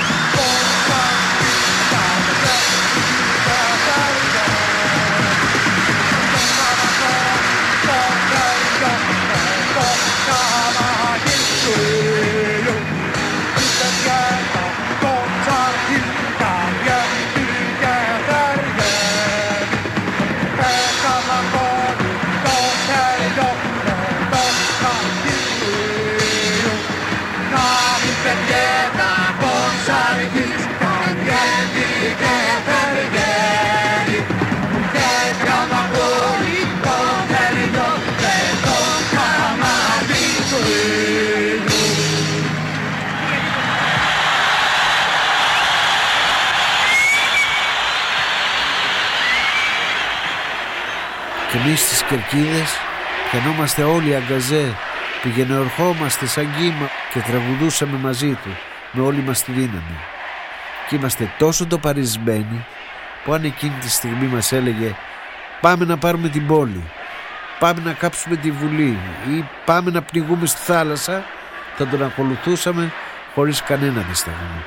[52.08, 52.70] κερκίδες
[53.30, 54.74] πιανόμαστε όλοι αγκαζέ
[55.22, 58.56] Πηγαινορχόμαστε σαν κύμα και τραγουδούσαμε μαζί του
[58.92, 59.98] με όλη μας τη δύναμη.
[60.88, 62.64] Και είμαστε τόσο το παρισμένοι
[63.24, 64.94] που αν εκείνη τη στιγμή μας έλεγε
[65.60, 66.82] πάμε να πάρουμε την πόλη,
[67.58, 68.98] πάμε να κάψουμε τη βουλή
[69.28, 71.24] ή πάμε να πνιγούμε στη θάλασσα
[71.76, 72.92] θα τον ακολουθούσαμε
[73.34, 74.62] χωρίς κανένα δισταγμό.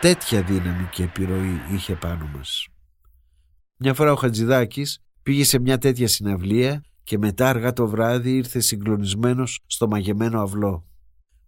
[0.00, 2.66] Τέτοια δύναμη και επιρροή είχε πάνω μας.
[3.76, 8.60] Μια φορά ο Χατζηδάκης πήγε σε μια τέτοια συναυλία και μετά αργά το βράδυ ήρθε
[8.60, 10.86] συγκλονισμένος στο μαγεμένο αυλό.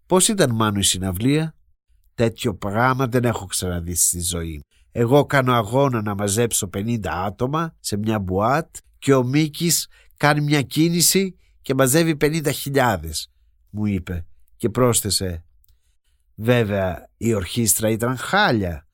[0.06, 1.54] Πώς ήταν μάνο η συναυλία;
[2.14, 4.60] Τέτοιο πράγμα δεν έχω ξαναδεί στη ζωή.
[4.92, 10.62] Εγώ κάνω αγώνα να μαζέψω 50 άτομα σε μια μπουάτ και ο Μίκης κάνει μια
[10.62, 12.98] κίνηση και μαζεύει 50.000
[13.70, 15.44] μου είπε και πρόσθεσε
[16.34, 18.86] Βέβαια η ορχήστρα ήταν χάλια,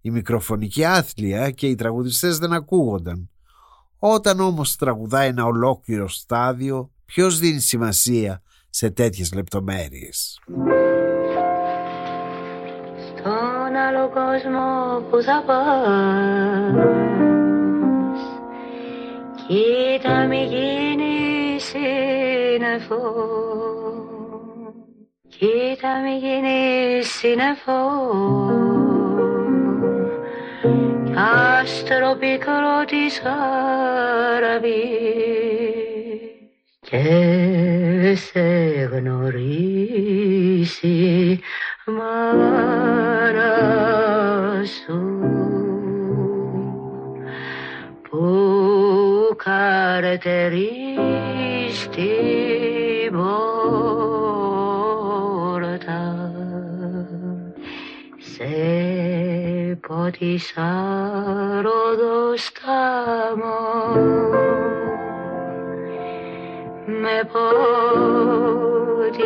[0.00, 3.30] η μικροφωνική άθλια και οι τραγουδιστές δεν ακούγονταν.
[3.98, 10.40] Όταν όμως τραγουδάει ένα ολόκληρο στάδιο, ποιος δίνει σημασία σε τέτοιες λεπτομέρειες;
[13.06, 16.72] Στον άλλο κόσμο που θα πας
[19.46, 23.02] Κοίτα μη γίνεις σύννεφο
[25.28, 27.78] Κοίτα μη γίνεις σύννεφο
[31.18, 33.38] άστρο πικρό της χαραβής.
[36.80, 38.48] Και σε
[38.92, 39.80] γνωρίσει
[41.86, 43.52] μάνα
[44.64, 45.00] σου
[48.02, 48.22] που
[49.36, 50.68] καρτερεί
[60.10, 60.70] πότισα
[61.62, 63.56] ροδοστάμο
[66.86, 67.16] με
[68.92, 69.22] πότισες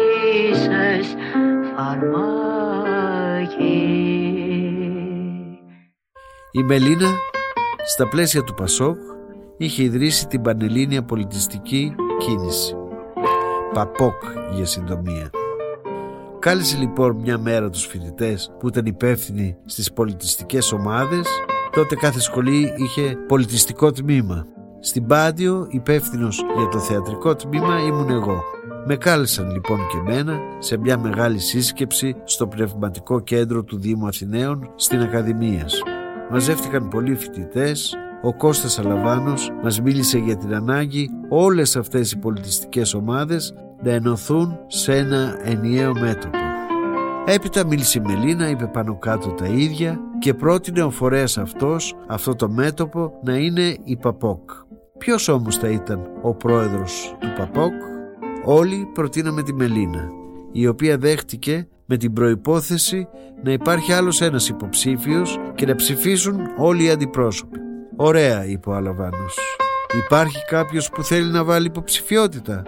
[1.76, 2.60] φαρμάκι
[6.50, 7.10] Η Μελίνα
[7.84, 8.96] στα πλαίσια του Πασόκ
[9.56, 12.76] είχε ιδρύσει την Πανελλήνια Πολιτιστική Κίνηση.
[13.72, 14.22] Παπόκ
[14.54, 15.30] για συντομία.
[16.42, 21.26] Κάλεσε λοιπόν μια μέρα τους φοιτητές που ήταν υπεύθυνοι στις πολιτιστικές ομάδες
[21.72, 24.46] τότε κάθε σχολή είχε πολιτιστικό τμήμα.
[24.80, 28.42] Στην Πάντιο υπεύθυνος για το θεατρικό τμήμα ήμουν εγώ.
[28.86, 34.70] Με κάλεσαν λοιπόν και μένα σε μια μεγάλη σύσκεψη στο πνευματικό κέντρο του Δήμου Αθηναίων
[34.76, 35.82] στην Ακαδημίας.
[36.30, 42.94] Μαζεύτηκαν πολλοί φοιτητές, ο Κώστας Αλαβάνος μας μίλησε για την ανάγκη όλες αυτές οι πολιτιστικές
[42.94, 46.38] ομάδες να ενωθούν σε ένα ενιαίο μέτωπο.
[47.26, 52.34] Έπειτα μίλησε η Μελίνα, είπε πάνω κάτω τα ίδια και πρότεινε ο φορέας αυτός, αυτό
[52.34, 54.50] το μέτωπο, να είναι η ΠΑΠΟΚ.
[54.98, 57.72] Ποιος όμως θα ήταν ο πρόεδρος του ΠΑΠΟΚ;
[58.44, 60.08] Όλοι προτείναμε τη Μελίνα,
[60.52, 63.08] η οποία δέχτηκε με την προϋπόθεση
[63.42, 67.58] να υπάρχει άλλος ένας υποψήφιος και να ψηφίσουν όλοι οι αντιπρόσωποι.
[67.96, 69.38] Ωραία, είπε ο Αλαβάνος.
[70.04, 72.62] Υπάρχει κάποιος που θέλει να βάλει υποψηφιότητα;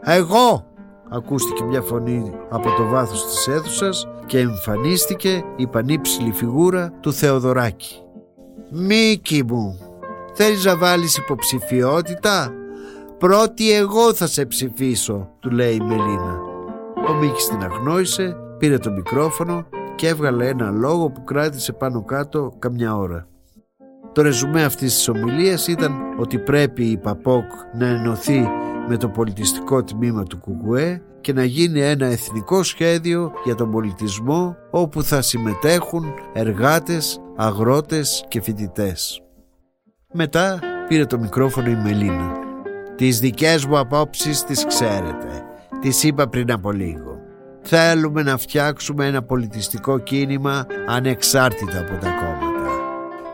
[0.00, 0.66] Εγώ!
[1.10, 8.02] Ακούστηκε μια φωνή από το βάθος της αίθουσας και εμφανίστηκε η πανύψηλη φιγούρα του Θεοδωράκη.
[8.70, 9.78] «Μίκη μου,
[10.34, 12.52] θέλεις να βάλεις υποψηφιότητα»
[13.18, 16.40] «Πρώτη εγώ θα σε ψηφίσω», του λέει η Μελίνα.
[17.08, 22.54] Ο Μίκης την αγνόησε, πήρε το μικρόφωνο και έβγαλε ένα λόγο που κράτησε πάνω κάτω
[22.58, 23.26] καμιά ώρα.
[24.12, 27.44] Το ρεζουμέ αυτής της ομιλίας ήταν ότι πρέπει η ΠΑΠΟΚ
[27.74, 28.48] να ενωθεί
[28.88, 34.56] με το πολιτιστικό τμήμα του Κουκουέ και να γίνει ένα εθνικό σχέδιο για τον πολιτισμό
[34.70, 39.22] όπου θα συμμετέχουν εργάτες, αγρότες και φοιτητές.
[40.12, 42.32] Μετά πήρε το μικρόφωνο η Μελίνα.
[42.96, 45.42] «Τις δικές μου απόψεις τις ξέρετε.
[45.80, 47.18] Τις είπα πριν από λίγο.
[47.62, 52.47] Θέλουμε να φτιάξουμε ένα πολιτιστικό κίνημα ανεξάρτητα από τα κόμματα.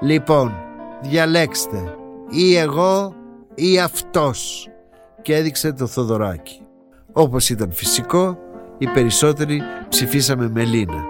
[0.04, 0.54] Λοιπόν,
[1.02, 1.94] διαλέξτε
[2.30, 3.14] ή εγώ
[3.54, 4.68] ή αυτός
[5.22, 6.60] και έδειξε το Θοδωράκι.
[7.12, 8.38] Όπως ήταν φυσικό,
[8.78, 11.04] οι περισσότεροι ψηφίσαμε Μελίνα.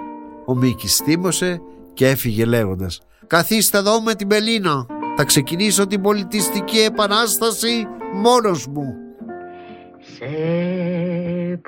[0.45, 1.61] Ο Μίκης θύμωσε
[1.93, 4.85] και έφυγε λέγοντας «Καθίστε εδώ με την Μελίνα,
[5.15, 8.95] θα ξεκινήσω την πολιτιστική επανάσταση μόνος μου».
[9.99, 10.25] Σε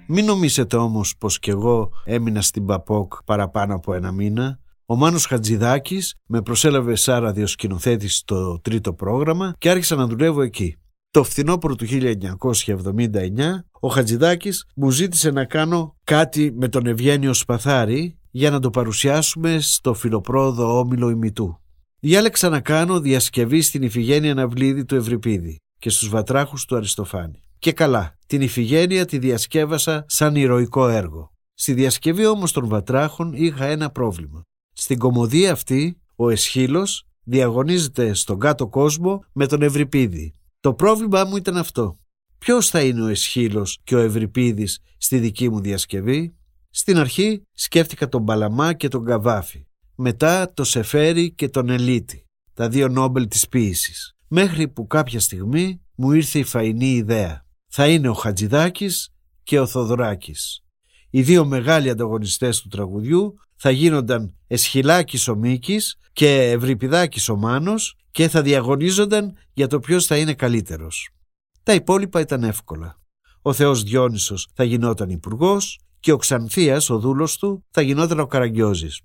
[0.07, 4.59] μην νομίζετε όμως πως κι εγώ έμεινα στην Παπόκ παραπάνω από ένα μήνα.
[4.86, 10.77] Ο Μάνος Χατζηδάκης με προσέλαβε σαν ραδιοσκηνοθέτης στο τρίτο πρόγραμμα και άρχισα να δουλεύω εκεί.
[11.11, 12.09] Το φθινόπωρο του 1979
[13.79, 19.59] ο Χατζηδάκης μου ζήτησε να κάνω κάτι με τον Ευγένιο Σπαθάρη για να το παρουσιάσουμε
[19.59, 21.59] στο φιλοπρόδο Όμιλο ημιτού.
[22.06, 27.41] Διάλεξα να κάνω διασκευή στην Ιφηγένεια Ναυλίδη του Ευρυπίδη και στους βατράχους του Αριστοφάνη.
[27.60, 31.32] Και καλά, την Ιφηγένεια τη διασκεύασα σαν ηρωικό έργο.
[31.53, 34.41] Στη διασκευή όμως των βατράχων είχα ένα πρόβλημα.
[34.74, 40.34] Στην κομμωδία αυτή, ο Εσχύλος διαγωνίζεται στον κάτω κόσμο με τον Ευρυπίδη.
[40.60, 41.99] Το πρόβλημά μου ήταν αυτό.
[42.38, 46.36] Ποιος θα είναι ο Εσχύλος και ο Ευρυπίδης στη δική μου διασκευή;
[46.70, 49.66] Στην αρχή σκέφτηκα τον Παλαμά και τον Καβάφη.
[49.95, 55.81] Μετά το Σεφέρι και τον Ελίτη, τα δύο Νόμπελ της ποίησης μέχρι που κάποια στιγμή
[55.95, 57.45] μου ήρθε η φαϊνή ιδέα.
[57.67, 59.09] Θα είναι ο Χατζηδάκης
[59.43, 60.63] και ο Θοδωράκης.
[61.09, 67.95] Οι δύο μεγάλοι ανταγωνιστές του τραγουδιού θα γίνονταν Εσχυλάκης ο Μίκης και Ευρυπηδάκης ο Μάνος
[68.11, 71.09] και θα διαγωνίζονταν για το ποιος θα είναι καλύτερος.
[71.63, 72.99] Τα υπόλοιπα ήταν εύκολα.
[73.41, 78.27] Ο Θεός Διόνυσος θα γινόταν υπουργός και ο Ξανθίας, ο δούλος του, θα γινόταν ο
[78.27, 79.01] Καραγκιόζης.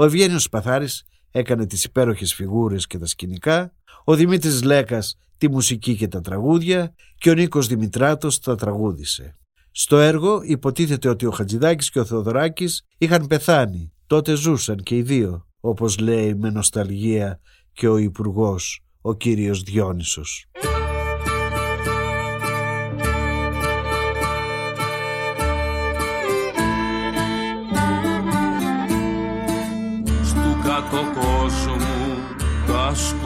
[0.00, 3.72] Ο Ευγένιος Παθάρης έκανε τις υπέροχες φιγούρες και τα σκηνικά
[4.04, 9.38] ο Δημήτρης Λέκας τη μουσική και τα τραγούδια και ο Νίκος Δημητράτος τα τραγούδισε.
[9.70, 13.92] Στο έργο υποτίθεται ότι ο Χατζηδάκης και ο Θεοδωράκης είχαν πεθάνει.
[14.06, 17.40] Τότε ζούσαν και οι δύο, όπως λέει με νοσταλγία
[17.72, 20.46] και ο υπουργός, ο κύριος Διόνυσος.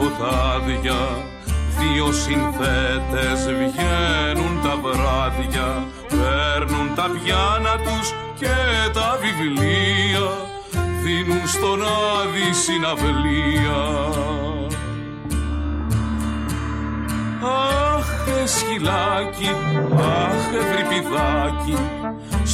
[0.05, 1.25] Σκοτάδια
[1.79, 8.55] Δύο συνθέτες βγαίνουν τα βράδια Παίρνουν τα πιάνα τους και
[8.93, 10.27] τα βιβλία
[11.03, 13.81] Δίνουν στον άδει συναυλία.
[17.95, 18.07] Αχ,
[18.43, 19.49] εσχυλάκι,
[19.97, 21.77] αχ, ευρυπηδάκι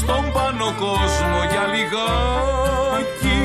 [0.01, 3.39] Στον πάνω κόσμο για λιγάκι.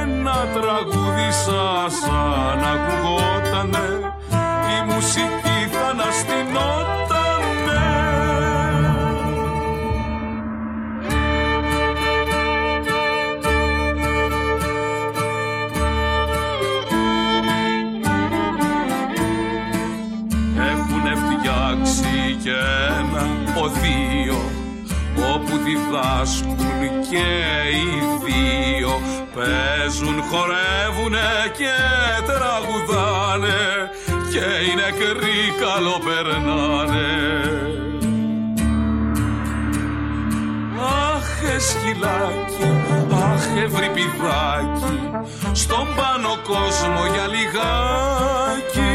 [0.00, 3.86] Ένα τραγούδι σας αν ακουγότανε
[4.74, 7.05] η μουσική θα αναστηνότανε
[25.66, 27.28] διδάσκουν και
[27.78, 27.88] οι
[28.24, 29.00] δύο.
[29.34, 31.76] Παίζουν, χορεύουνε και
[32.28, 33.90] τραγουδάνε
[34.32, 37.10] και οι νεκροί καλοπερνάνε.
[41.14, 42.70] Αχ, εσχυλάκι,
[43.32, 44.98] αχ, ευρυπηδάκι,
[45.52, 48.92] στον πάνω κόσμο για λιγάκι.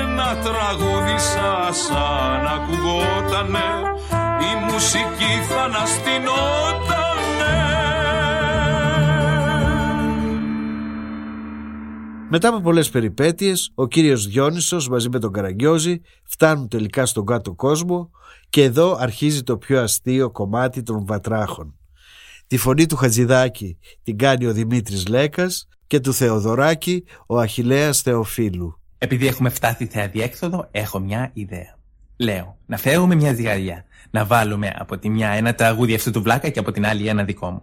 [0.00, 3.93] Ένα τραγούδι σας αν ακουγότανε
[4.54, 7.04] η μουσική θα αναστηνόταν
[12.28, 17.52] Μετά από πολλές περιπέτειες, ο κύριος Διόνυσος μαζί με τον Καραγκιόζη φτάνουν τελικά στον κάτω
[17.52, 18.10] κόσμο
[18.48, 21.74] και εδώ αρχίζει το πιο αστείο κομμάτι των βατράχων.
[22.46, 28.80] Τη φωνή του Χατζηδάκη την κάνει ο Δημήτρης Λέκας και του Θεοδωράκη ο Αχιλέας Θεοφίλου.
[28.98, 31.78] Επειδή έχουμε φτάσει σε αδιέξοδο, έχω μια ιδέα.
[32.16, 33.84] Λέω, να φέρουμε μια ζυγαριά.
[34.14, 37.24] Να βάλουμε από τη μια ένα τραγούδι αυτού του βλάκα και από την άλλη ένα
[37.24, 37.62] δικό μου.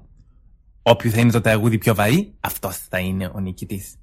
[0.81, 3.95] Όποιο θα είναι το τραγούδι πιο βαρύ, αυτός θα είναι ο νικητής.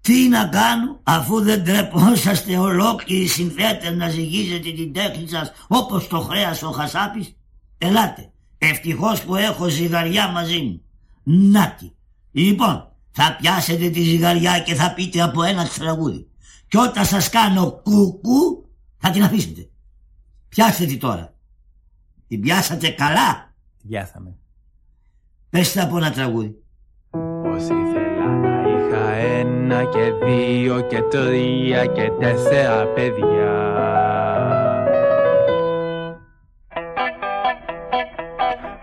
[0.00, 6.20] Τι να κάνω αφού δεν τρεπόσαστε ολόκληροι συνθέτες να ζυγίζετε την τέχνη σας όπως το
[6.20, 7.36] χρέας ο Χασάπης;
[7.78, 10.82] Ελάτε, ευτυχώς που έχω ζυγαριά μαζί μου.
[11.22, 11.92] Νάτι.
[12.32, 16.26] Λοιπόν, θα πιάσετε τη ζυγαριά και θα πείτε από ένα τραγούδι.
[16.68, 19.68] Και όταν σας κάνω κουκού θα την αφήσετε.
[20.48, 21.33] Πιάστε τη τώρα.
[22.28, 24.36] Την πιάσατε καλά; Την πιάσαμε.
[25.50, 26.62] Πέστε από ένα τραγούδι.
[27.10, 33.72] Πώς ήθελα να είχα ένα και δύο και τρία και τέσσερα παιδιά.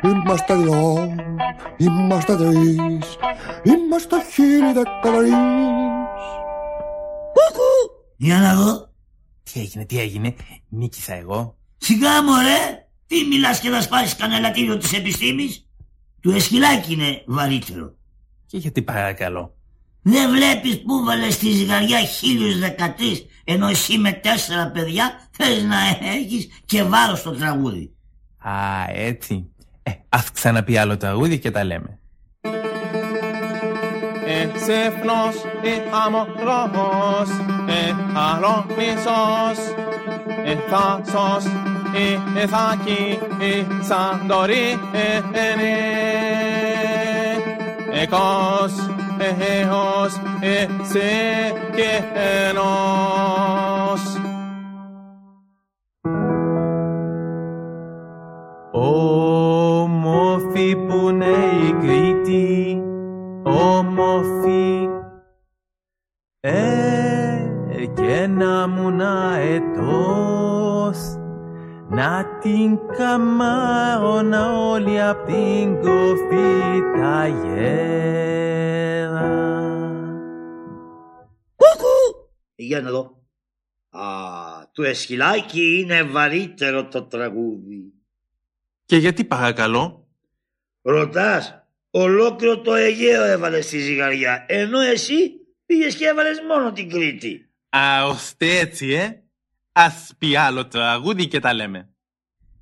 [0.04, 1.16] Είμαστε δυο,
[1.78, 3.18] είμαστε τρεις,
[3.64, 5.32] είμαστε χίλιοι δεκατρεις.
[7.34, 7.72] Κουκού.
[8.18, 8.90] Για να δω.
[9.44, 10.36] Τι έγινε, τι έγινε,
[10.70, 11.58] νίκησα εγώ.
[11.78, 15.66] Σιγά μωρέ, τι μιλάς και να σπάσεις κανένα της επιστήμης;
[16.22, 17.94] Του εσχυλάκι είναι βαρύτερο.
[18.46, 19.56] Και γιατί παρακαλώ;
[20.02, 26.08] Δεν βλέπεις που βάλες στη ζυγαριά χίλιους δεκατρεις ενώ εσύ με τέσσερα παιδιά θες να
[26.08, 27.96] έχεις και βάρος στο τραγούδι.
[28.38, 28.52] Α,
[28.88, 29.50] έτσι.
[29.84, 32.00] Ε, ας ξαναπεί άλλο τραγούδι και τα λέμε.
[34.26, 37.30] Εσέφνος ή αμορός,
[37.68, 39.60] ε αρώνησος,
[40.46, 44.80] ε θάσος ή εθάκη ή σαντορή
[45.32, 45.92] ενέ.
[48.02, 48.74] Εκός,
[49.18, 52.04] εχέος, εσέ και
[52.50, 54.02] ενός.
[59.72, 61.36] Όμορφη που είναι
[61.68, 62.82] η Κρήτη,
[63.44, 64.90] όμορφη
[66.40, 66.52] ε,
[67.94, 70.51] και να μου να ετός
[71.94, 77.70] να την καμάρωνα όλη απ' την κοφή τα γέρα.
[81.56, 82.30] Κουκού.
[82.56, 83.26] Για να δω.
[83.90, 84.04] Α,
[84.72, 87.94] του εσχυλάκι είναι βαρύτερο το τραγούδι.
[88.86, 90.08] Και γιατί παρακαλώ;
[90.82, 95.32] Ρωτάς, ολόκληρο το Αιγαίο έβαλες στη ζυγαριά, ενώ εσύ
[95.66, 97.50] πήγες και έβαλες μόνο την Κρήτη.
[97.70, 99.24] Α, ώστε έτσι, ε.
[99.74, 101.90] Ας πει άλλο τραγούδι και τα λέμε.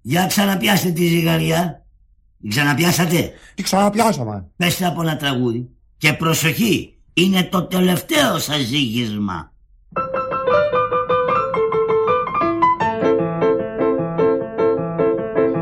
[0.01, 1.85] Για ξαναπιάστε τη ζυγαριά.
[2.41, 3.31] Την ξαναπιάσατε.
[3.55, 4.49] Τι ξαναπιάσαμε.
[4.55, 5.69] Πέστε από ένα τραγούδι.
[5.97, 9.53] Και προσοχή, είναι το τελευταίο σας ζύγισμα.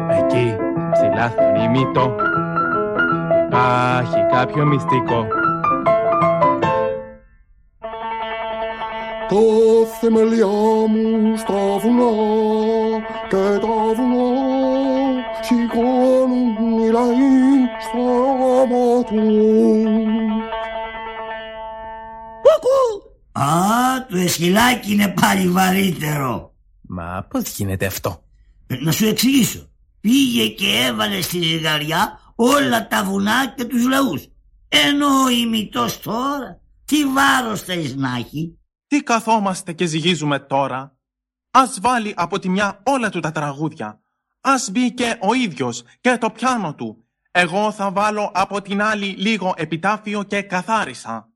[0.09, 0.55] Εκεί,
[0.91, 2.15] ψηλά στον ημίτο,
[3.47, 5.27] υπάρχει κάποιο μυστικό.
[9.29, 9.41] Το
[9.99, 10.47] θεμελιά
[10.89, 12.11] μου στα βουνά
[13.29, 14.27] και τα βουνά
[15.41, 20.47] σηκώνουν οι λαοί στράμα τους.
[22.43, 22.79] Κουκού.
[23.31, 26.53] Α, το εσχυλάκι είναι πάλι βαρύτερο.
[26.81, 28.23] Μα πώς γίνεται αυτό;
[28.67, 29.69] Ε, Να σου εξηγήσω.
[30.01, 34.27] Πήγε και έβαλε στη ζυγαριά όλα τα βουνά και τους λαούς.
[34.69, 38.57] Ενώ ο ημιτός τώρα, τι βάρος θες να έχει;
[38.87, 40.97] Τι καθόμαστε και ζυγίζουμε τώρα;
[41.51, 44.01] Ας βάλει από τη μια όλα του τα τραγούδια.
[44.41, 47.05] Ας μπει και ο ίδιος και το πιάνο του.
[47.31, 51.29] Εγώ θα βάλω από την άλλη λίγο επιτάφιο και καθάρισα.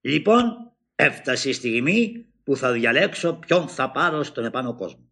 [0.00, 5.08] Λοιπόν, έφτασε η στιγμή που θα διαλέξω ποιον θα πάρω στον επάνω κόσμο.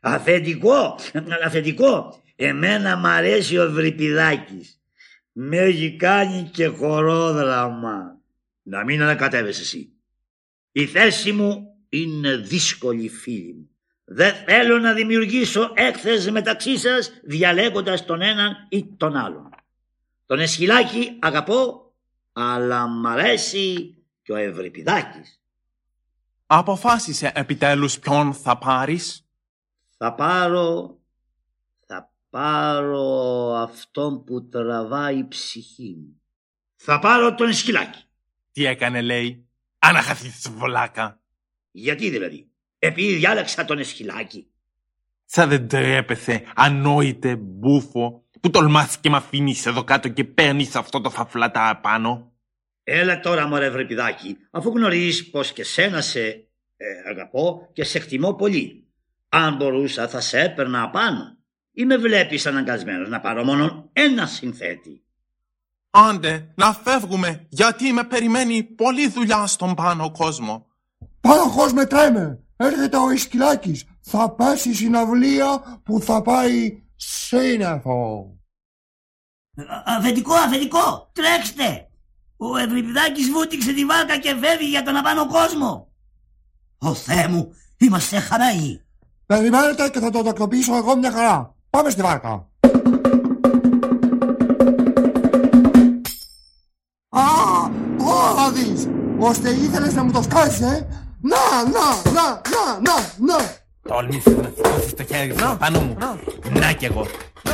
[0.00, 0.96] Αφεντικό,
[1.44, 4.80] αφεντικό, εμένα μ' αρέσει ο Ευρυπηδάκης.
[5.32, 8.20] Με έχει κάνει και χορόδραμα.
[8.62, 9.92] Να μην ανακατεύεσαι εσύ.
[10.72, 13.70] Η θέση μου είναι δύσκολη φίλη μου.
[14.04, 19.48] Δεν θέλω να δημιουργήσω έκθεση μεταξύ σας διαλέγοντας τον έναν ή τον άλλον.
[20.26, 21.92] Τον Εσχυλάκη αγαπώ,
[22.32, 25.40] αλλά μ' αρέσει και ο Ευρυπηδάκης.
[26.46, 29.28] Αποφάσισε επιτέλους ποιον θα πάρεις;
[29.96, 30.98] Θα πάρω,
[31.86, 36.22] θα πάρω αυτόν που τραβάει η ψυχή μου.
[36.76, 38.02] Θα πάρω τον Εσχυλάκη.
[38.52, 39.49] Τι έκανε λέει;
[39.82, 41.20] Αναχαθείς βολάκα.
[41.70, 44.46] Γιατί δηλαδή, επειδή διάλεξα τον Εσχυλάκη.
[45.24, 51.00] Σα δεν τρέπεσαι, ανόητε μπούφο, που τολμάς και μ' αφήνεις εδώ κάτω και παίρνεις αυτό
[51.00, 52.32] το φαφλατά απάνω;
[52.84, 56.20] Έλα τώρα μωρέ βρεπιδάκι, αφού γνωρίζεις πως και σένα σε
[56.76, 58.88] ε, αγαπώ και σε εκτιμώ πολύ.
[59.28, 61.38] Αν μπορούσα θα σε έπαιρνα απάνω
[61.72, 65.04] ή με βλέπεις αναγκασμένος να πάρω μόνο ένα συνθέτη.
[65.90, 70.66] Άντε, να φεύγουμε, γιατί με περιμένει πολλή δουλειά στον πάνω κόσμο.
[71.20, 72.44] Πάνοχος μετρέμε.
[72.56, 73.84] Έρχεται ο Ισκυλάκης.
[74.00, 78.26] Θα πέσει η συναυλία που θα πάει σύννεφο.
[79.84, 81.90] Αφεντικό, αφεντικό, τρέξτε.
[82.36, 85.92] Ο Ευρυπηδάκης βούτυξε τη βάρκα και φεύγει για τον απάνω κόσμο.
[86.78, 88.84] Ο Θεέ μου, είμαστε χαμένοι.
[89.26, 91.56] Περιμένετε και θα το τακτοποιήσω εγώ μια χαρά.
[91.70, 92.49] Πάμε στη βάρκα.
[98.50, 98.88] Τώρα δεις.
[99.18, 100.86] Ώστε ήθελες να μου το σκάσεις, ε;
[101.20, 103.58] Να, να, να, να, να, να.
[103.88, 105.96] Τόλμησες να σηκώσεις το χέρι σου πάνω μου.
[106.60, 107.06] Να κι εγώ.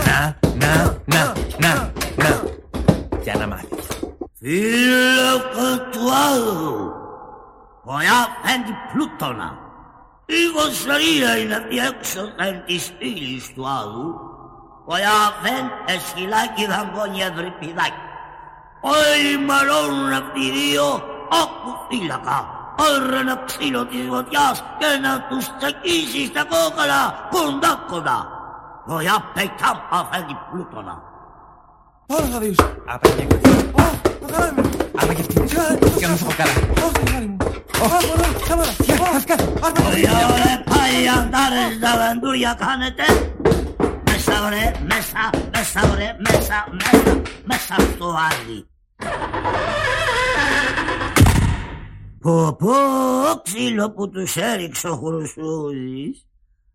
[0.06, 2.42] Να, να, να, να, να.
[3.22, 3.86] Για να μάθεις.
[4.38, 5.32] Φίλε
[5.90, 6.92] του άλλου,
[7.84, 9.58] Ωραία φέντη πλούτονα.
[10.26, 14.08] Η γοσαρία είναι αυτή έξω εν της πύλης του άλλου.
[14.84, 18.05] Ωραία φέν εσχυλάκι δαγκόνι ευρυπηδάκι.
[18.80, 20.86] Όλοι μαλώνουν αυτοί οι δύο,
[21.42, 22.38] άκου φύλακα.
[22.86, 28.18] Άρα να ξύλο της βοτιάς και να τους τσακίσει στα κόκαλα κοντά κοντά.
[28.86, 31.02] Ωραία πετάμ αφέντη πλούτονα.
[32.06, 32.58] Τώρα θα δεις.
[32.86, 33.36] Απέντε και
[35.00, 35.40] Άμα και αυτή.
[35.98, 36.52] Και να σου πω καλά.
[39.86, 43.04] Ωραία, ωραία, πάει αντάρες τα βεντούρια κάνετε.
[44.36, 48.68] Μέσα, ωραία, μέσα, μέσα, ωραία, μέσα, μέσα, μέσα στο άλλη.
[52.20, 52.72] Πω πω,
[53.42, 56.26] ξύλο που τους έριξε ο Χρυσούδης.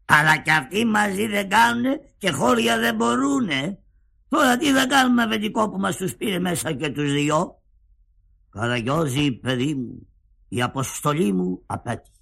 [0.05, 3.80] Αλλά κι αυτοί μαζί δεν κάνουνε και χώρια δεν μπορούνε.
[4.28, 7.62] Τώρα τι θα κάνουμε αφεντικό που μας τους πήρε μέσα και τους δυο;
[8.49, 10.07] Καραγιώζη παιδί μου,
[10.47, 12.16] η αποστολή μου απέτυχε.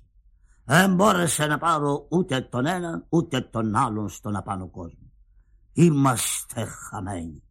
[0.66, 4.99] Δεν μπόρεσα να πάρω ούτε τον έναν ούτε τον άλλον στον απάνω κόσμος.
[5.74, 7.44] Είμαστε χαμένοι.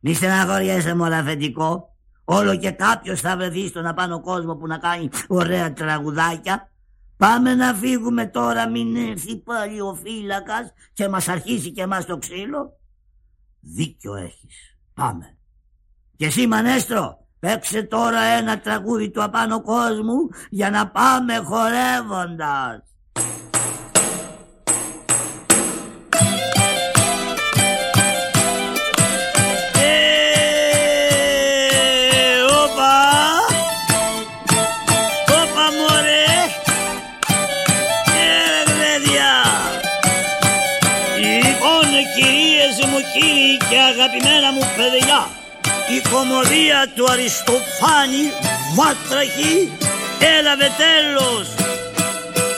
[0.00, 1.94] Μη στεναχωριέσαι μωρά αφεντικό.
[2.24, 6.70] Όλο και κάποιος θα βρεθεί στον απάνω κόσμο που να κάνει ωραία τραγουδάκια.
[7.16, 12.18] Πάμε να φύγουμε τώρα μην έρθει πάλι ο φύλακας και μας αρχίσει και εμάς το
[12.18, 12.78] ξύλο.
[13.60, 14.78] Δίκιο έχεις.
[14.94, 15.36] Πάμε.
[16.16, 22.89] Και εσύ Μανέστρο παίξε τώρα ένα τραγούδι του απάνω κόσμου για να πάμε χορεύοντας.
[46.12, 48.24] Κομμωδία του Αριστοφάνη
[48.76, 49.72] Βάτραχη
[50.38, 51.46] έλαβε τέλος.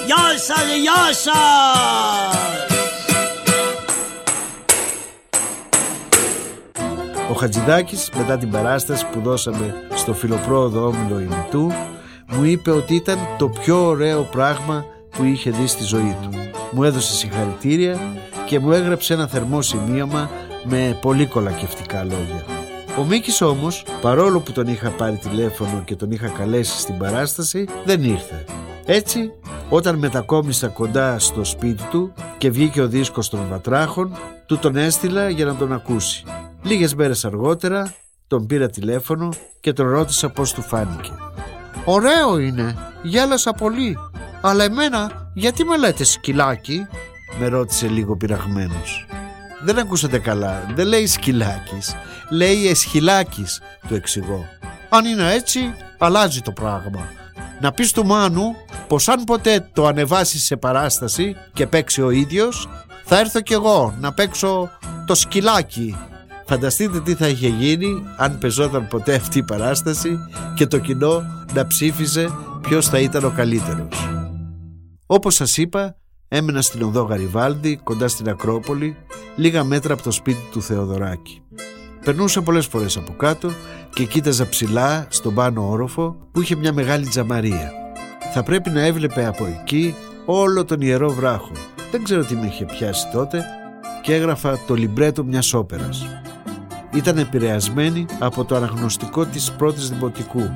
[0.07, 1.33] Γεια σας, γεια σας.
[7.31, 11.73] Ο Χατζηδάκης μετά την παράσταση που δώσαμε στο φιλοπρόοδο όμιλο ημιτού
[12.27, 16.31] μου είπε ότι ήταν το πιο ωραίο πράγμα που είχε δει στη ζωή του.
[16.71, 18.01] Μου έδωσε συγχαρητήρια
[18.47, 20.31] και μου έγραψε ένα θερμό σημείωμα
[20.65, 22.62] με πολύ κολακευτικά λόγια.
[22.99, 27.69] Ο Μίκης όμως, παρόλο που τον είχα πάρει τηλέφωνο και τον είχα καλέσει στην παράσταση,
[27.85, 28.45] δεν ήρθε.
[28.85, 29.31] Έτσι,
[29.69, 34.17] όταν μετακόμισα κοντά στο σπίτι του και βγήκε ο δίσκος των Βατράχων,
[34.47, 36.25] του τον έστειλα για να τον ακούσει.
[36.63, 37.95] Λίγες μέρες αργότερα
[38.27, 39.29] τον πήρα τηλέφωνο
[39.61, 41.13] και τον ρώτησα πώς του φάνηκε.
[41.85, 43.97] «Ωραίο είναι, γέλασα πολύ,
[44.41, 46.87] αλλά εμένα γιατί με λέτε σκυλάκι»
[47.39, 49.07] με ρώτησε λίγο πειραγμένος.
[49.65, 51.95] «Δεν ακούσατε καλά, δεν λέει σκυλάκης,
[52.31, 54.47] λέει εσχυλάκης» του εξηγώ.
[54.89, 57.09] «Αν είναι έτσι, αλλάζει το πράγμα.
[57.61, 58.55] Να πεις του Μάνου
[58.87, 62.69] πως αν ποτέ το ανεβάσει σε παράσταση και παίξει ο ίδιος,
[63.05, 64.71] θα έρθω κι εγώ να παίξω
[65.07, 65.97] το σκυλάκι
[66.53, 70.19] Φανταστείτε τι θα είχε γίνει αν πεζόταν ποτέ αυτή η παράσταση
[70.55, 71.23] και το κοινό
[71.55, 72.29] να ψήφιζε
[72.61, 74.09] ποιος θα ήταν ο καλύτερος.
[75.07, 75.97] Όπως σας είπα,
[76.35, 78.97] έμενα στην οδό Γαριβάλντι, κοντά στην Ακρόπολη,
[79.37, 81.43] λίγα μέτρα από το σπίτι του Θεοδωράκη.
[82.05, 83.51] Περνούσα πολλές φορές από κάτω
[83.95, 87.73] και κοίταζα ψηλά στον πάνω όροφο που είχε μια μεγάλη τζαμαρία.
[88.33, 91.53] Θα πρέπει να έβλεπε από εκεί όλο τον ιερό βράχο.
[91.91, 93.45] Δεν ξέρω τι με είχε πιάσει τότε
[94.03, 96.07] και έγραφα το λιμπρέτο μιας όπερας
[96.95, 100.51] ήταν επηρεασμένη από το αναγνωστικό της πρώτης δημοτικού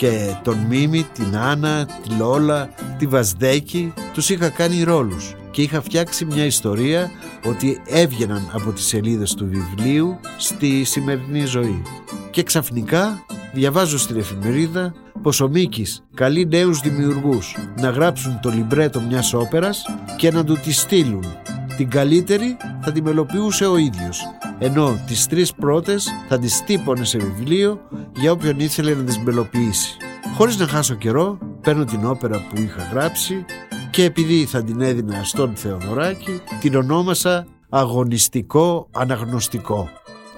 [0.00, 5.82] και τον Μίμη, την Άννα, τη Λόλα, τη Βασδέκη τους είχα κάνει ρόλους και είχα
[5.82, 7.10] φτιάξει μια ιστορία
[7.46, 11.82] ότι έβγαιναν από τις σελίδες του βιβλίου στη σημερινή ζωή.
[12.30, 19.00] Και ξαφνικά διαβάζω στην εφημερίδα πως ο Μίκης καλεί νέους δημιουργούς να γράψουν το λιμπρέτο
[19.00, 19.84] μιας όπερας
[20.16, 21.24] και να του τη στείλουν.
[21.80, 24.22] Την καλύτερη θα τη μελοποιούσε ο ίδιος
[24.58, 27.80] ενώ τις τρεις πρώτες θα τις τύπωνε σε βιβλίο
[28.16, 29.96] για όποιον ήθελε να τις μελοποιήσει.
[30.36, 33.44] Χωρίς να χάσω καιρό, παίρνω την όπερα που είχα γράψει
[33.90, 39.88] και επειδή θα την έδινα στον Θεοδωράκη, την ονόμασα «Αγωνιστικό Αναγνωστικό».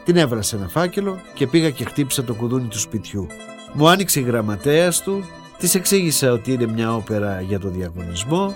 [0.04, 3.26] Την έβαλα σε ένα φάκελο και πήγα και χτύπησα το κουδούνι του σπιτιού.
[3.72, 5.24] Μου άνοιξε η γραμματέας του,
[5.58, 8.54] της εξήγησα ότι είναι μια όπερα για το διαγωνισμό,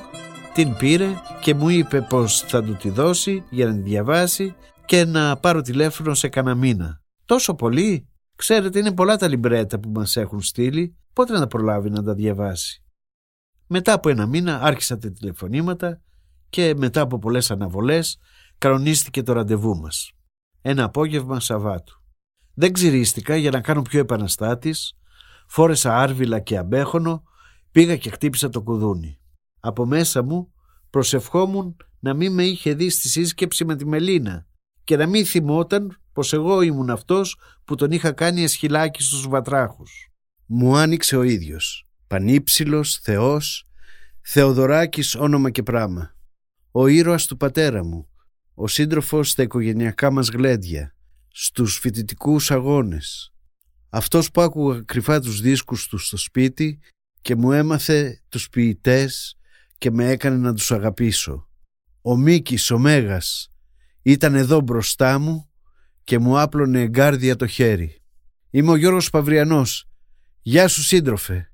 [0.57, 4.55] την πήρε και μου είπε πως θα του τη δώσει για να τη διαβάσει
[4.85, 7.01] και να πάρω τηλέφωνο σε κανένα μήνα.
[7.25, 12.03] Τόσο πολύ; Ξέρετε είναι πολλά τα λιμπρέτα που μας έχουν στείλει, πότε να προλάβει να
[12.03, 12.85] τα διαβάσει;
[13.67, 16.03] Μετά από ένα μήνα άρχισα τα τηλεφωνήματα
[16.49, 18.19] και μετά από πολλές αναβολές
[18.59, 20.13] κανονίστηκε το ραντεβού μας.
[20.63, 22.03] Ένα απόγευμα Σαββάτου.
[22.55, 24.93] Δεν ξυρίστηκα για να κάνω πιο επαναστάτης,
[25.47, 27.23] φόρεσα άρβιλα και αμπέχονο,
[27.71, 29.21] πήγα και χτύπησα το κουδούνι.
[29.61, 30.53] Από μέσα μου
[30.91, 34.47] προσευχόμουν να μην με είχε δει στη σύσκεψη με τη Μελίνα
[34.85, 40.11] και να μην θυμόταν πως εγώ ήμουν αυτός που τον είχα κάνει εσχυλάκι στους βατράχους.
[40.47, 43.69] Μου άνοιξε ο ίδιος, πανύψηλος, θεός,
[44.21, 46.17] Θεοδωράκης όνομα και πράμα.
[46.71, 48.09] Ο ήρωας του πατέρα μου,
[48.55, 50.97] ο σύντροφος στα οικογενειακά μας γλέντια,
[51.29, 53.35] στους φοιτητικούς αγώνες.
[53.91, 56.81] Αυτός που άκουγα κρυφά τους δίσκους του στο σπίτι
[57.21, 59.36] και μου έμαθε τους ποιητές
[59.79, 61.49] και με έκανε να τους αγαπήσω.
[62.03, 63.51] Ο Μίκης, ο Μέγας,
[64.03, 65.51] ήταν εδώ μπροστά μου
[66.05, 68.03] και μου άπλωνε εγκάρδια το χέρι.
[68.51, 69.89] Είμαι ο Γιώργος Παυριανός.
[70.41, 71.51] Γεια σου σύντροφε.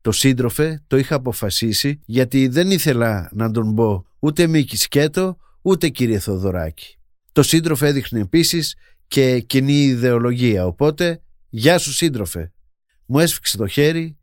[0.00, 5.88] Το σύντροφε το είχα αποφασίσει γιατί δεν ήθελα να τον πω ούτε Μίκη Σκέτο ούτε
[5.88, 6.98] κύριε Θοδωράκη.
[7.32, 12.52] Το σύντροφε έδειχνε επίσης και κοινή ιδεολογία οπότε «Γεια σου σύντροφε».
[13.06, 14.16] Μου έσφιξε το χέρι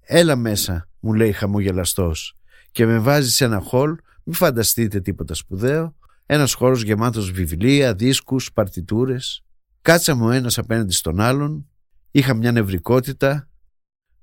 [0.00, 2.39] «Έλα μέσα» μου λέει χαμογελαστός
[2.70, 5.94] και με βάζει σε ένα χολ μην φανταστείτε τίποτα σπουδαίο
[6.32, 9.44] ένας χώρος γεμάτος βιβλία, δίσκους, παρτιτούρες.
[9.82, 11.68] Κάτσαμε ο ένας απέναντι στον άλλον,
[12.10, 13.48] είχα μια νευρικότητα.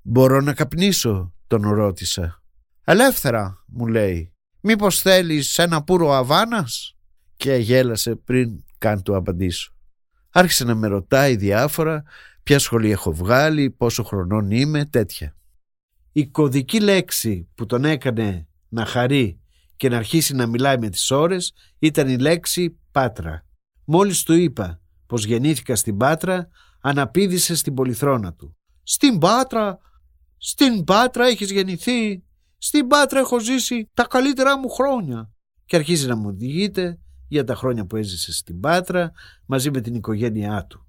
[0.02, 2.42] «Μπορώ να καπνίσω» τον ρώτησα.
[2.84, 4.32] «Ελεύθερα» μου λέει.
[4.60, 6.96] «Μήπως θέλεις ένα πουρο αβάνας»
[7.36, 9.72] και γέλασε πριν καν του απαντήσω.
[10.30, 12.02] Άρχισε να με ρωτάει διάφορα,
[12.42, 15.36] ποια σχολή έχω βγάλει, πόσο χρονών είμαι, τέτοια.
[16.18, 19.40] Η κωδική λέξη που τον έκανε να χαρεί
[19.76, 23.46] και να αρχίσει να μιλάει με τις ώρες ήταν η λέξη Πάτρα.
[23.84, 26.48] Μόλις του είπα πως γεννήθηκα στην Πάτρα,
[26.80, 28.56] αναπήδησε στην πολυθρόνα του.
[28.82, 29.78] «Στην Πάτρα!
[30.36, 32.24] Στην Πάτρα έχεις γεννηθεί!
[32.58, 35.30] Στην Πάτρα έχω ζήσει τα καλύτερά μου χρόνια!»
[35.64, 36.98] Και αρχίζει να μου διηγείται
[37.28, 39.12] για τα χρόνια που έζησε στην Πάτρα
[39.46, 40.86] μαζί με την οικογένειά του.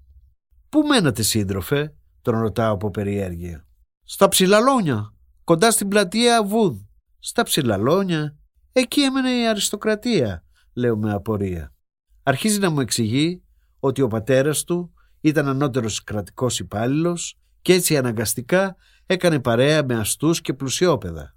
[0.68, 3.64] «Πού μένατε σύντροφε» τον ρωτάω από περιέργεια.
[4.04, 5.14] «Στα Ψηλαλόνια,
[5.50, 6.76] κοντά στην πλατεία Βούδ».
[7.18, 8.36] «Στα Ψηλαλόνια,
[8.72, 10.44] εκεί έμενε η αριστοκρατία»,
[10.74, 11.74] λέω με απορία.
[12.22, 13.42] Αρχίζει να μου εξηγεί
[13.80, 18.76] ότι ο πατέρας του ήταν ανώτερος κρατικός υπάλληλος και έτσι αναγκαστικά
[19.06, 21.36] έκανε παρέα με αστούς και πλουσιόπεδα.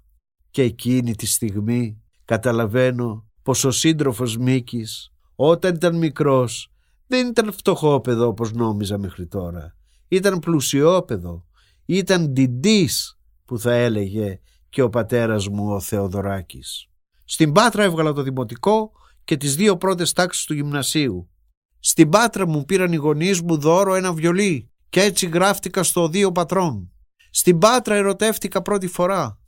[0.50, 6.72] Και εκείνη τη στιγμή καταλαβαίνω πως ο σύντροφος Μίκης όταν ήταν μικρός
[7.06, 9.76] δεν ήταν φτωχόπεδο όπως νόμιζα μέχρι τώρα.
[10.08, 11.46] Ήταν πλουσιόπεδο,
[11.84, 13.13] ήταν ντιντής
[13.46, 16.88] που θα έλεγε και ο πατέρας μου ο Θεοδωράκης.
[17.24, 18.92] Στην Πάτρα έβγαλα το δημοτικό
[19.24, 21.30] και τις δύο πρώτες τάξεις του γυμνασίου.
[21.78, 26.32] Στην Πάτρα μου πήραν οι γονείς μου δώρο ένα βιολί και έτσι γράφτηκα στο δύο
[26.32, 26.92] πατρών.
[27.30, 29.38] Στην Πάτρα ερωτεύτηκα πρώτη φορά.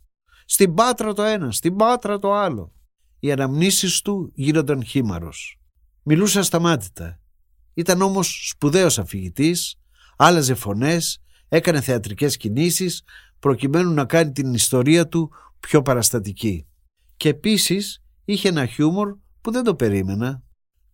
[0.45, 2.73] Στην Πάτρα το ένα, στην Πάτρα το άλλο.
[3.21, 5.61] Οι αναμνήσεις του γίνονταν χήμαρος.
[6.03, 7.21] Μιλούσε ασταμάτητα.
[7.75, 9.75] Ήταν όμως σπουδαίος αφηγητής,
[10.17, 13.03] άλλαζε φωνές, έκανε θεατρικές κινήσεις
[13.39, 15.31] προκειμένου να κάνει την ιστορία του
[15.61, 16.67] πιο παραστατική.
[17.17, 20.43] Και επίσης είχε ένα χιούμορ που δεν το περίμενα.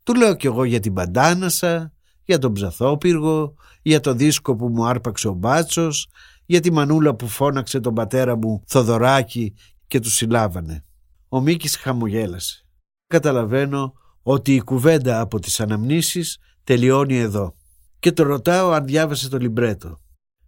[0.03, 1.93] Του λέω κι εγώ για την παντάνασα,
[2.25, 6.09] για τον ψαθόπυργο, για το δίσκο που μου άρπαξε ο μπάτσος,
[6.47, 9.55] για τη μανούλα που φώναξε τον πατέρα μου Θοδωράκη
[9.87, 10.85] και του συλλάβανε.
[11.29, 12.67] Ο Μίκης χαμογέλασε.
[13.07, 17.55] Καταλαβαίνω ότι η κουβέντα από τις αναμνήσεις τελειώνει εδώ.
[17.99, 20.01] Και το ρωτάω αν διάβασε το λιμπρέτο.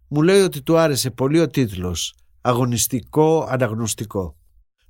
[0.09, 4.37] Μου λέει ότι του άρεσε πολύ ο τίτλος «Αγωνιστικό αναγνωστικό».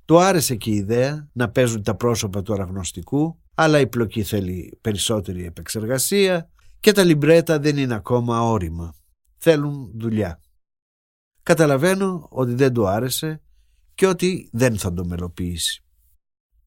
[0.05, 4.77] Του άρεσε και η ιδέα να παίζουν τα πρόσωπα του αναγνωστικού, αλλά η πλοκή θέλει
[4.81, 6.49] περισσότερη επεξεργασία
[6.79, 8.93] και τα λιμπρέτα δεν είναι ακόμα όρημα.
[9.37, 10.39] Θέλουν δουλειά.
[11.43, 13.41] Καταλαβαίνω ότι δεν του άρεσε
[13.95, 15.83] και ότι δεν θα το μελοποιήσει.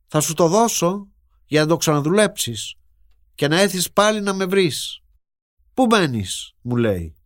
[0.07, 1.09] Θα σου το δώσω
[1.47, 2.75] για να το ξαναδουλέψεις
[3.35, 5.03] και να έρθεις πάλι να με βρεις.
[5.75, 7.18] Πού μένεις, μου λέει.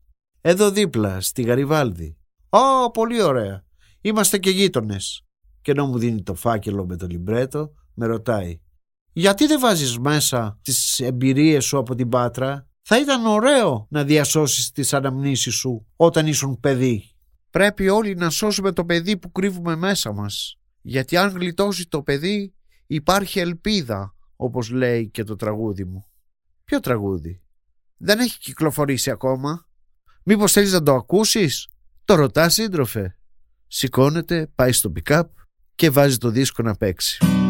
[0.45, 2.17] Εδώ δίπλα, στη Γαριβάλδη.
[2.49, 3.65] Ω, πολύ ωραία.
[4.01, 5.23] Είμαστε και γείτονες.
[5.61, 8.61] Και ενώ μου δίνει το φάκελο με το λιμπρέτο, με ρωτάει.
[9.13, 14.71] Γιατί δεν βάζεις μέσα τις εμπειρίες σου από την Πάτρα; Θα ήταν ωραίο να διασώσεις
[14.71, 17.15] τις αναμνήσεις σου όταν ήσουν παιδί.
[17.51, 20.59] Πρέπει όλοι να σώσουμε το παιδί που κρύβουμε μέσα μας.
[20.81, 22.55] Γιατί αν γλιτώσει το παιδί
[22.87, 26.07] υπάρχει ελπίδα, όπως λέει και το τραγούδι μου.
[26.65, 27.43] Ποιο τραγούδι;
[27.97, 29.67] Δεν έχει κυκλοφορήσει ακόμα.
[30.25, 31.69] Μήπως θέλεις να το ακούσεις;
[32.05, 33.17] Το ρωτάς σύντροφε.
[33.67, 35.23] Σηκώνεται, πάει στο pick-up
[35.75, 37.42] και βάζει το δίσκο να παίξει.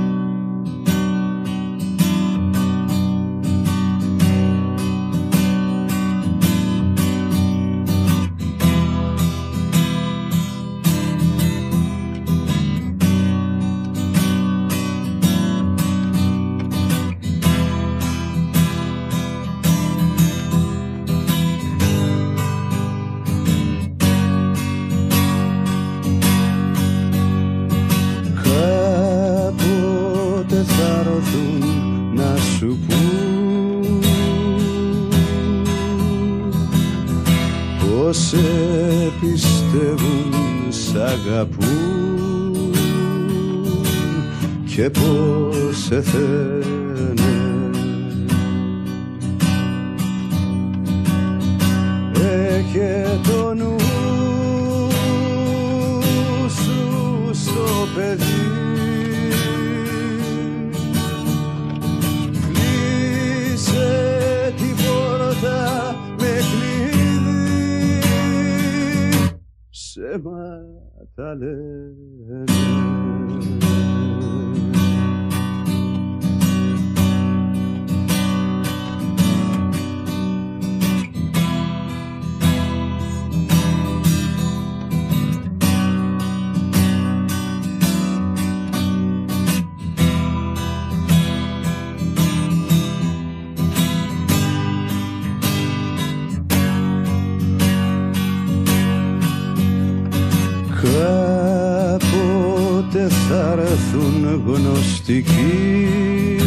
[105.06, 106.38] Γνωστικοί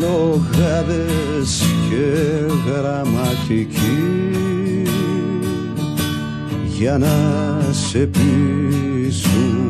[0.00, 2.26] Λογάδες και
[2.66, 3.78] γραμματικοί.
[6.78, 7.16] Για να
[7.72, 9.67] σε πείσουν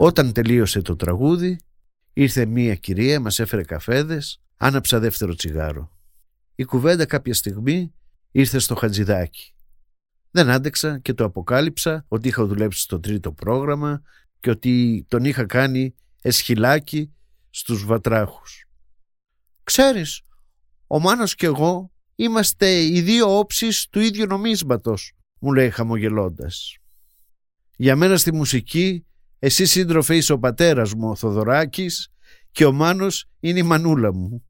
[0.00, 1.58] Όταν τελείωσε το τραγούδι,
[2.12, 5.92] ήρθε μία κυρία, μας έφερε καφέδες, άναψα δεύτερο τσιγάρο.
[6.54, 7.94] Η κουβέντα κάποια στιγμή
[8.30, 9.54] ήρθε στο χατζηδάκι.
[10.30, 14.02] Δεν άντεξα και το αποκάλυψα ότι είχα δουλέψει στο τρίτο πρόγραμμα
[14.40, 17.12] και ότι τον είχα κάνει εσχυλάκι
[17.50, 18.66] στους βατράχους.
[19.64, 20.22] Ξέρεις,
[20.86, 26.76] ο Μάνος και εγώ είμαστε οι δύο όψεις του ίδιου νομίσματος, μου λέει χαμογελώντας.
[27.76, 29.02] Για μένα στη μουσική,
[29.38, 32.08] εσύ σύντροφε είσαι ο πατέρας μου ο Θοδωράκης
[32.50, 34.44] και ο Μάνος είναι η μανούλα μου.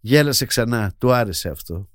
[0.00, 1.88] Γέλασε ξανά, του άρεσε αυτό.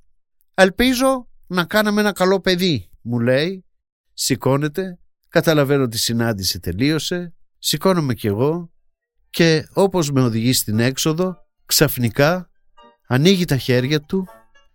[0.53, 3.65] Ελπίζω να κάναμε ένα καλό παιδί, μου λέει.
[4.13, 4.99] Σηκώνεται,
[5.29, 8.71] καταλαβαίνω ότι η συνάντηση τελείωσε, σηκώνομαι κι εγώ
[9.29, 11.35] και όπως με οδηγεί στην έξοδο,
[11.65, 12.49] ξαφνικά
[13.07, 14.27] ανοίγει τα χέρια του,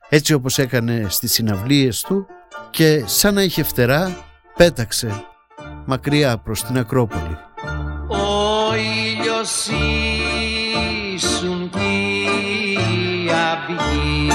[0.09, 2.27] έτσι όπως έκανε στις συναυλίες του
[2.71, 4.25] και σαν να είχε φτερά
[4.57, 5.27] πέταξε
[5.87, 7.37] μακριά προς την Ακρόπολη.
[8.09, 9.69] Ο ήλιος
[11.15, 12.27] ήσουν κι
[13.27, 14.29] η αυγή.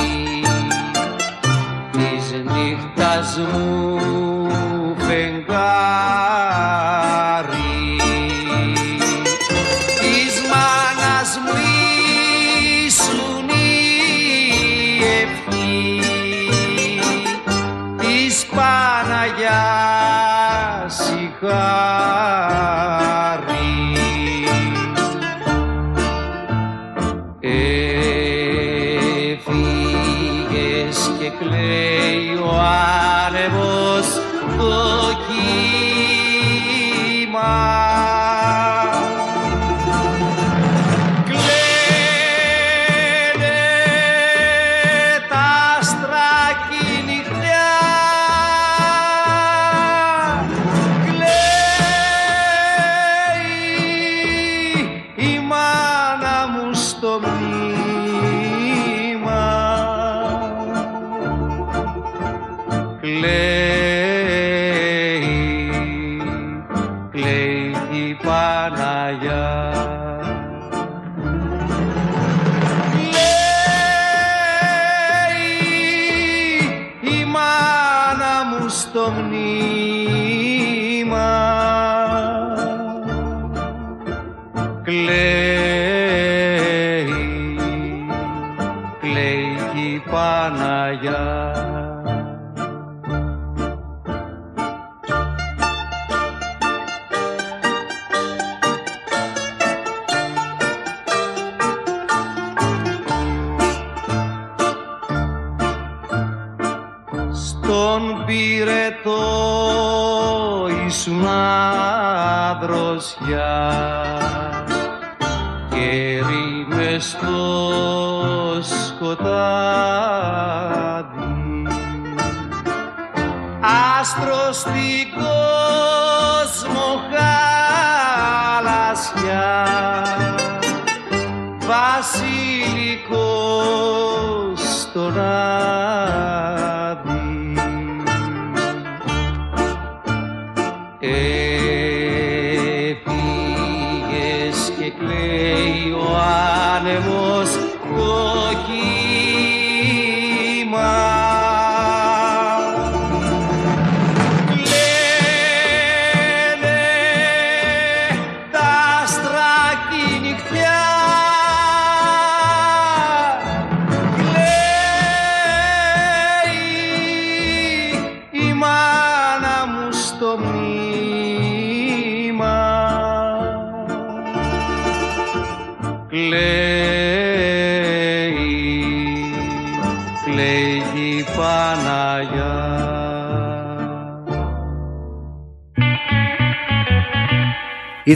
[1.92, 4.17] Της νύχτας μου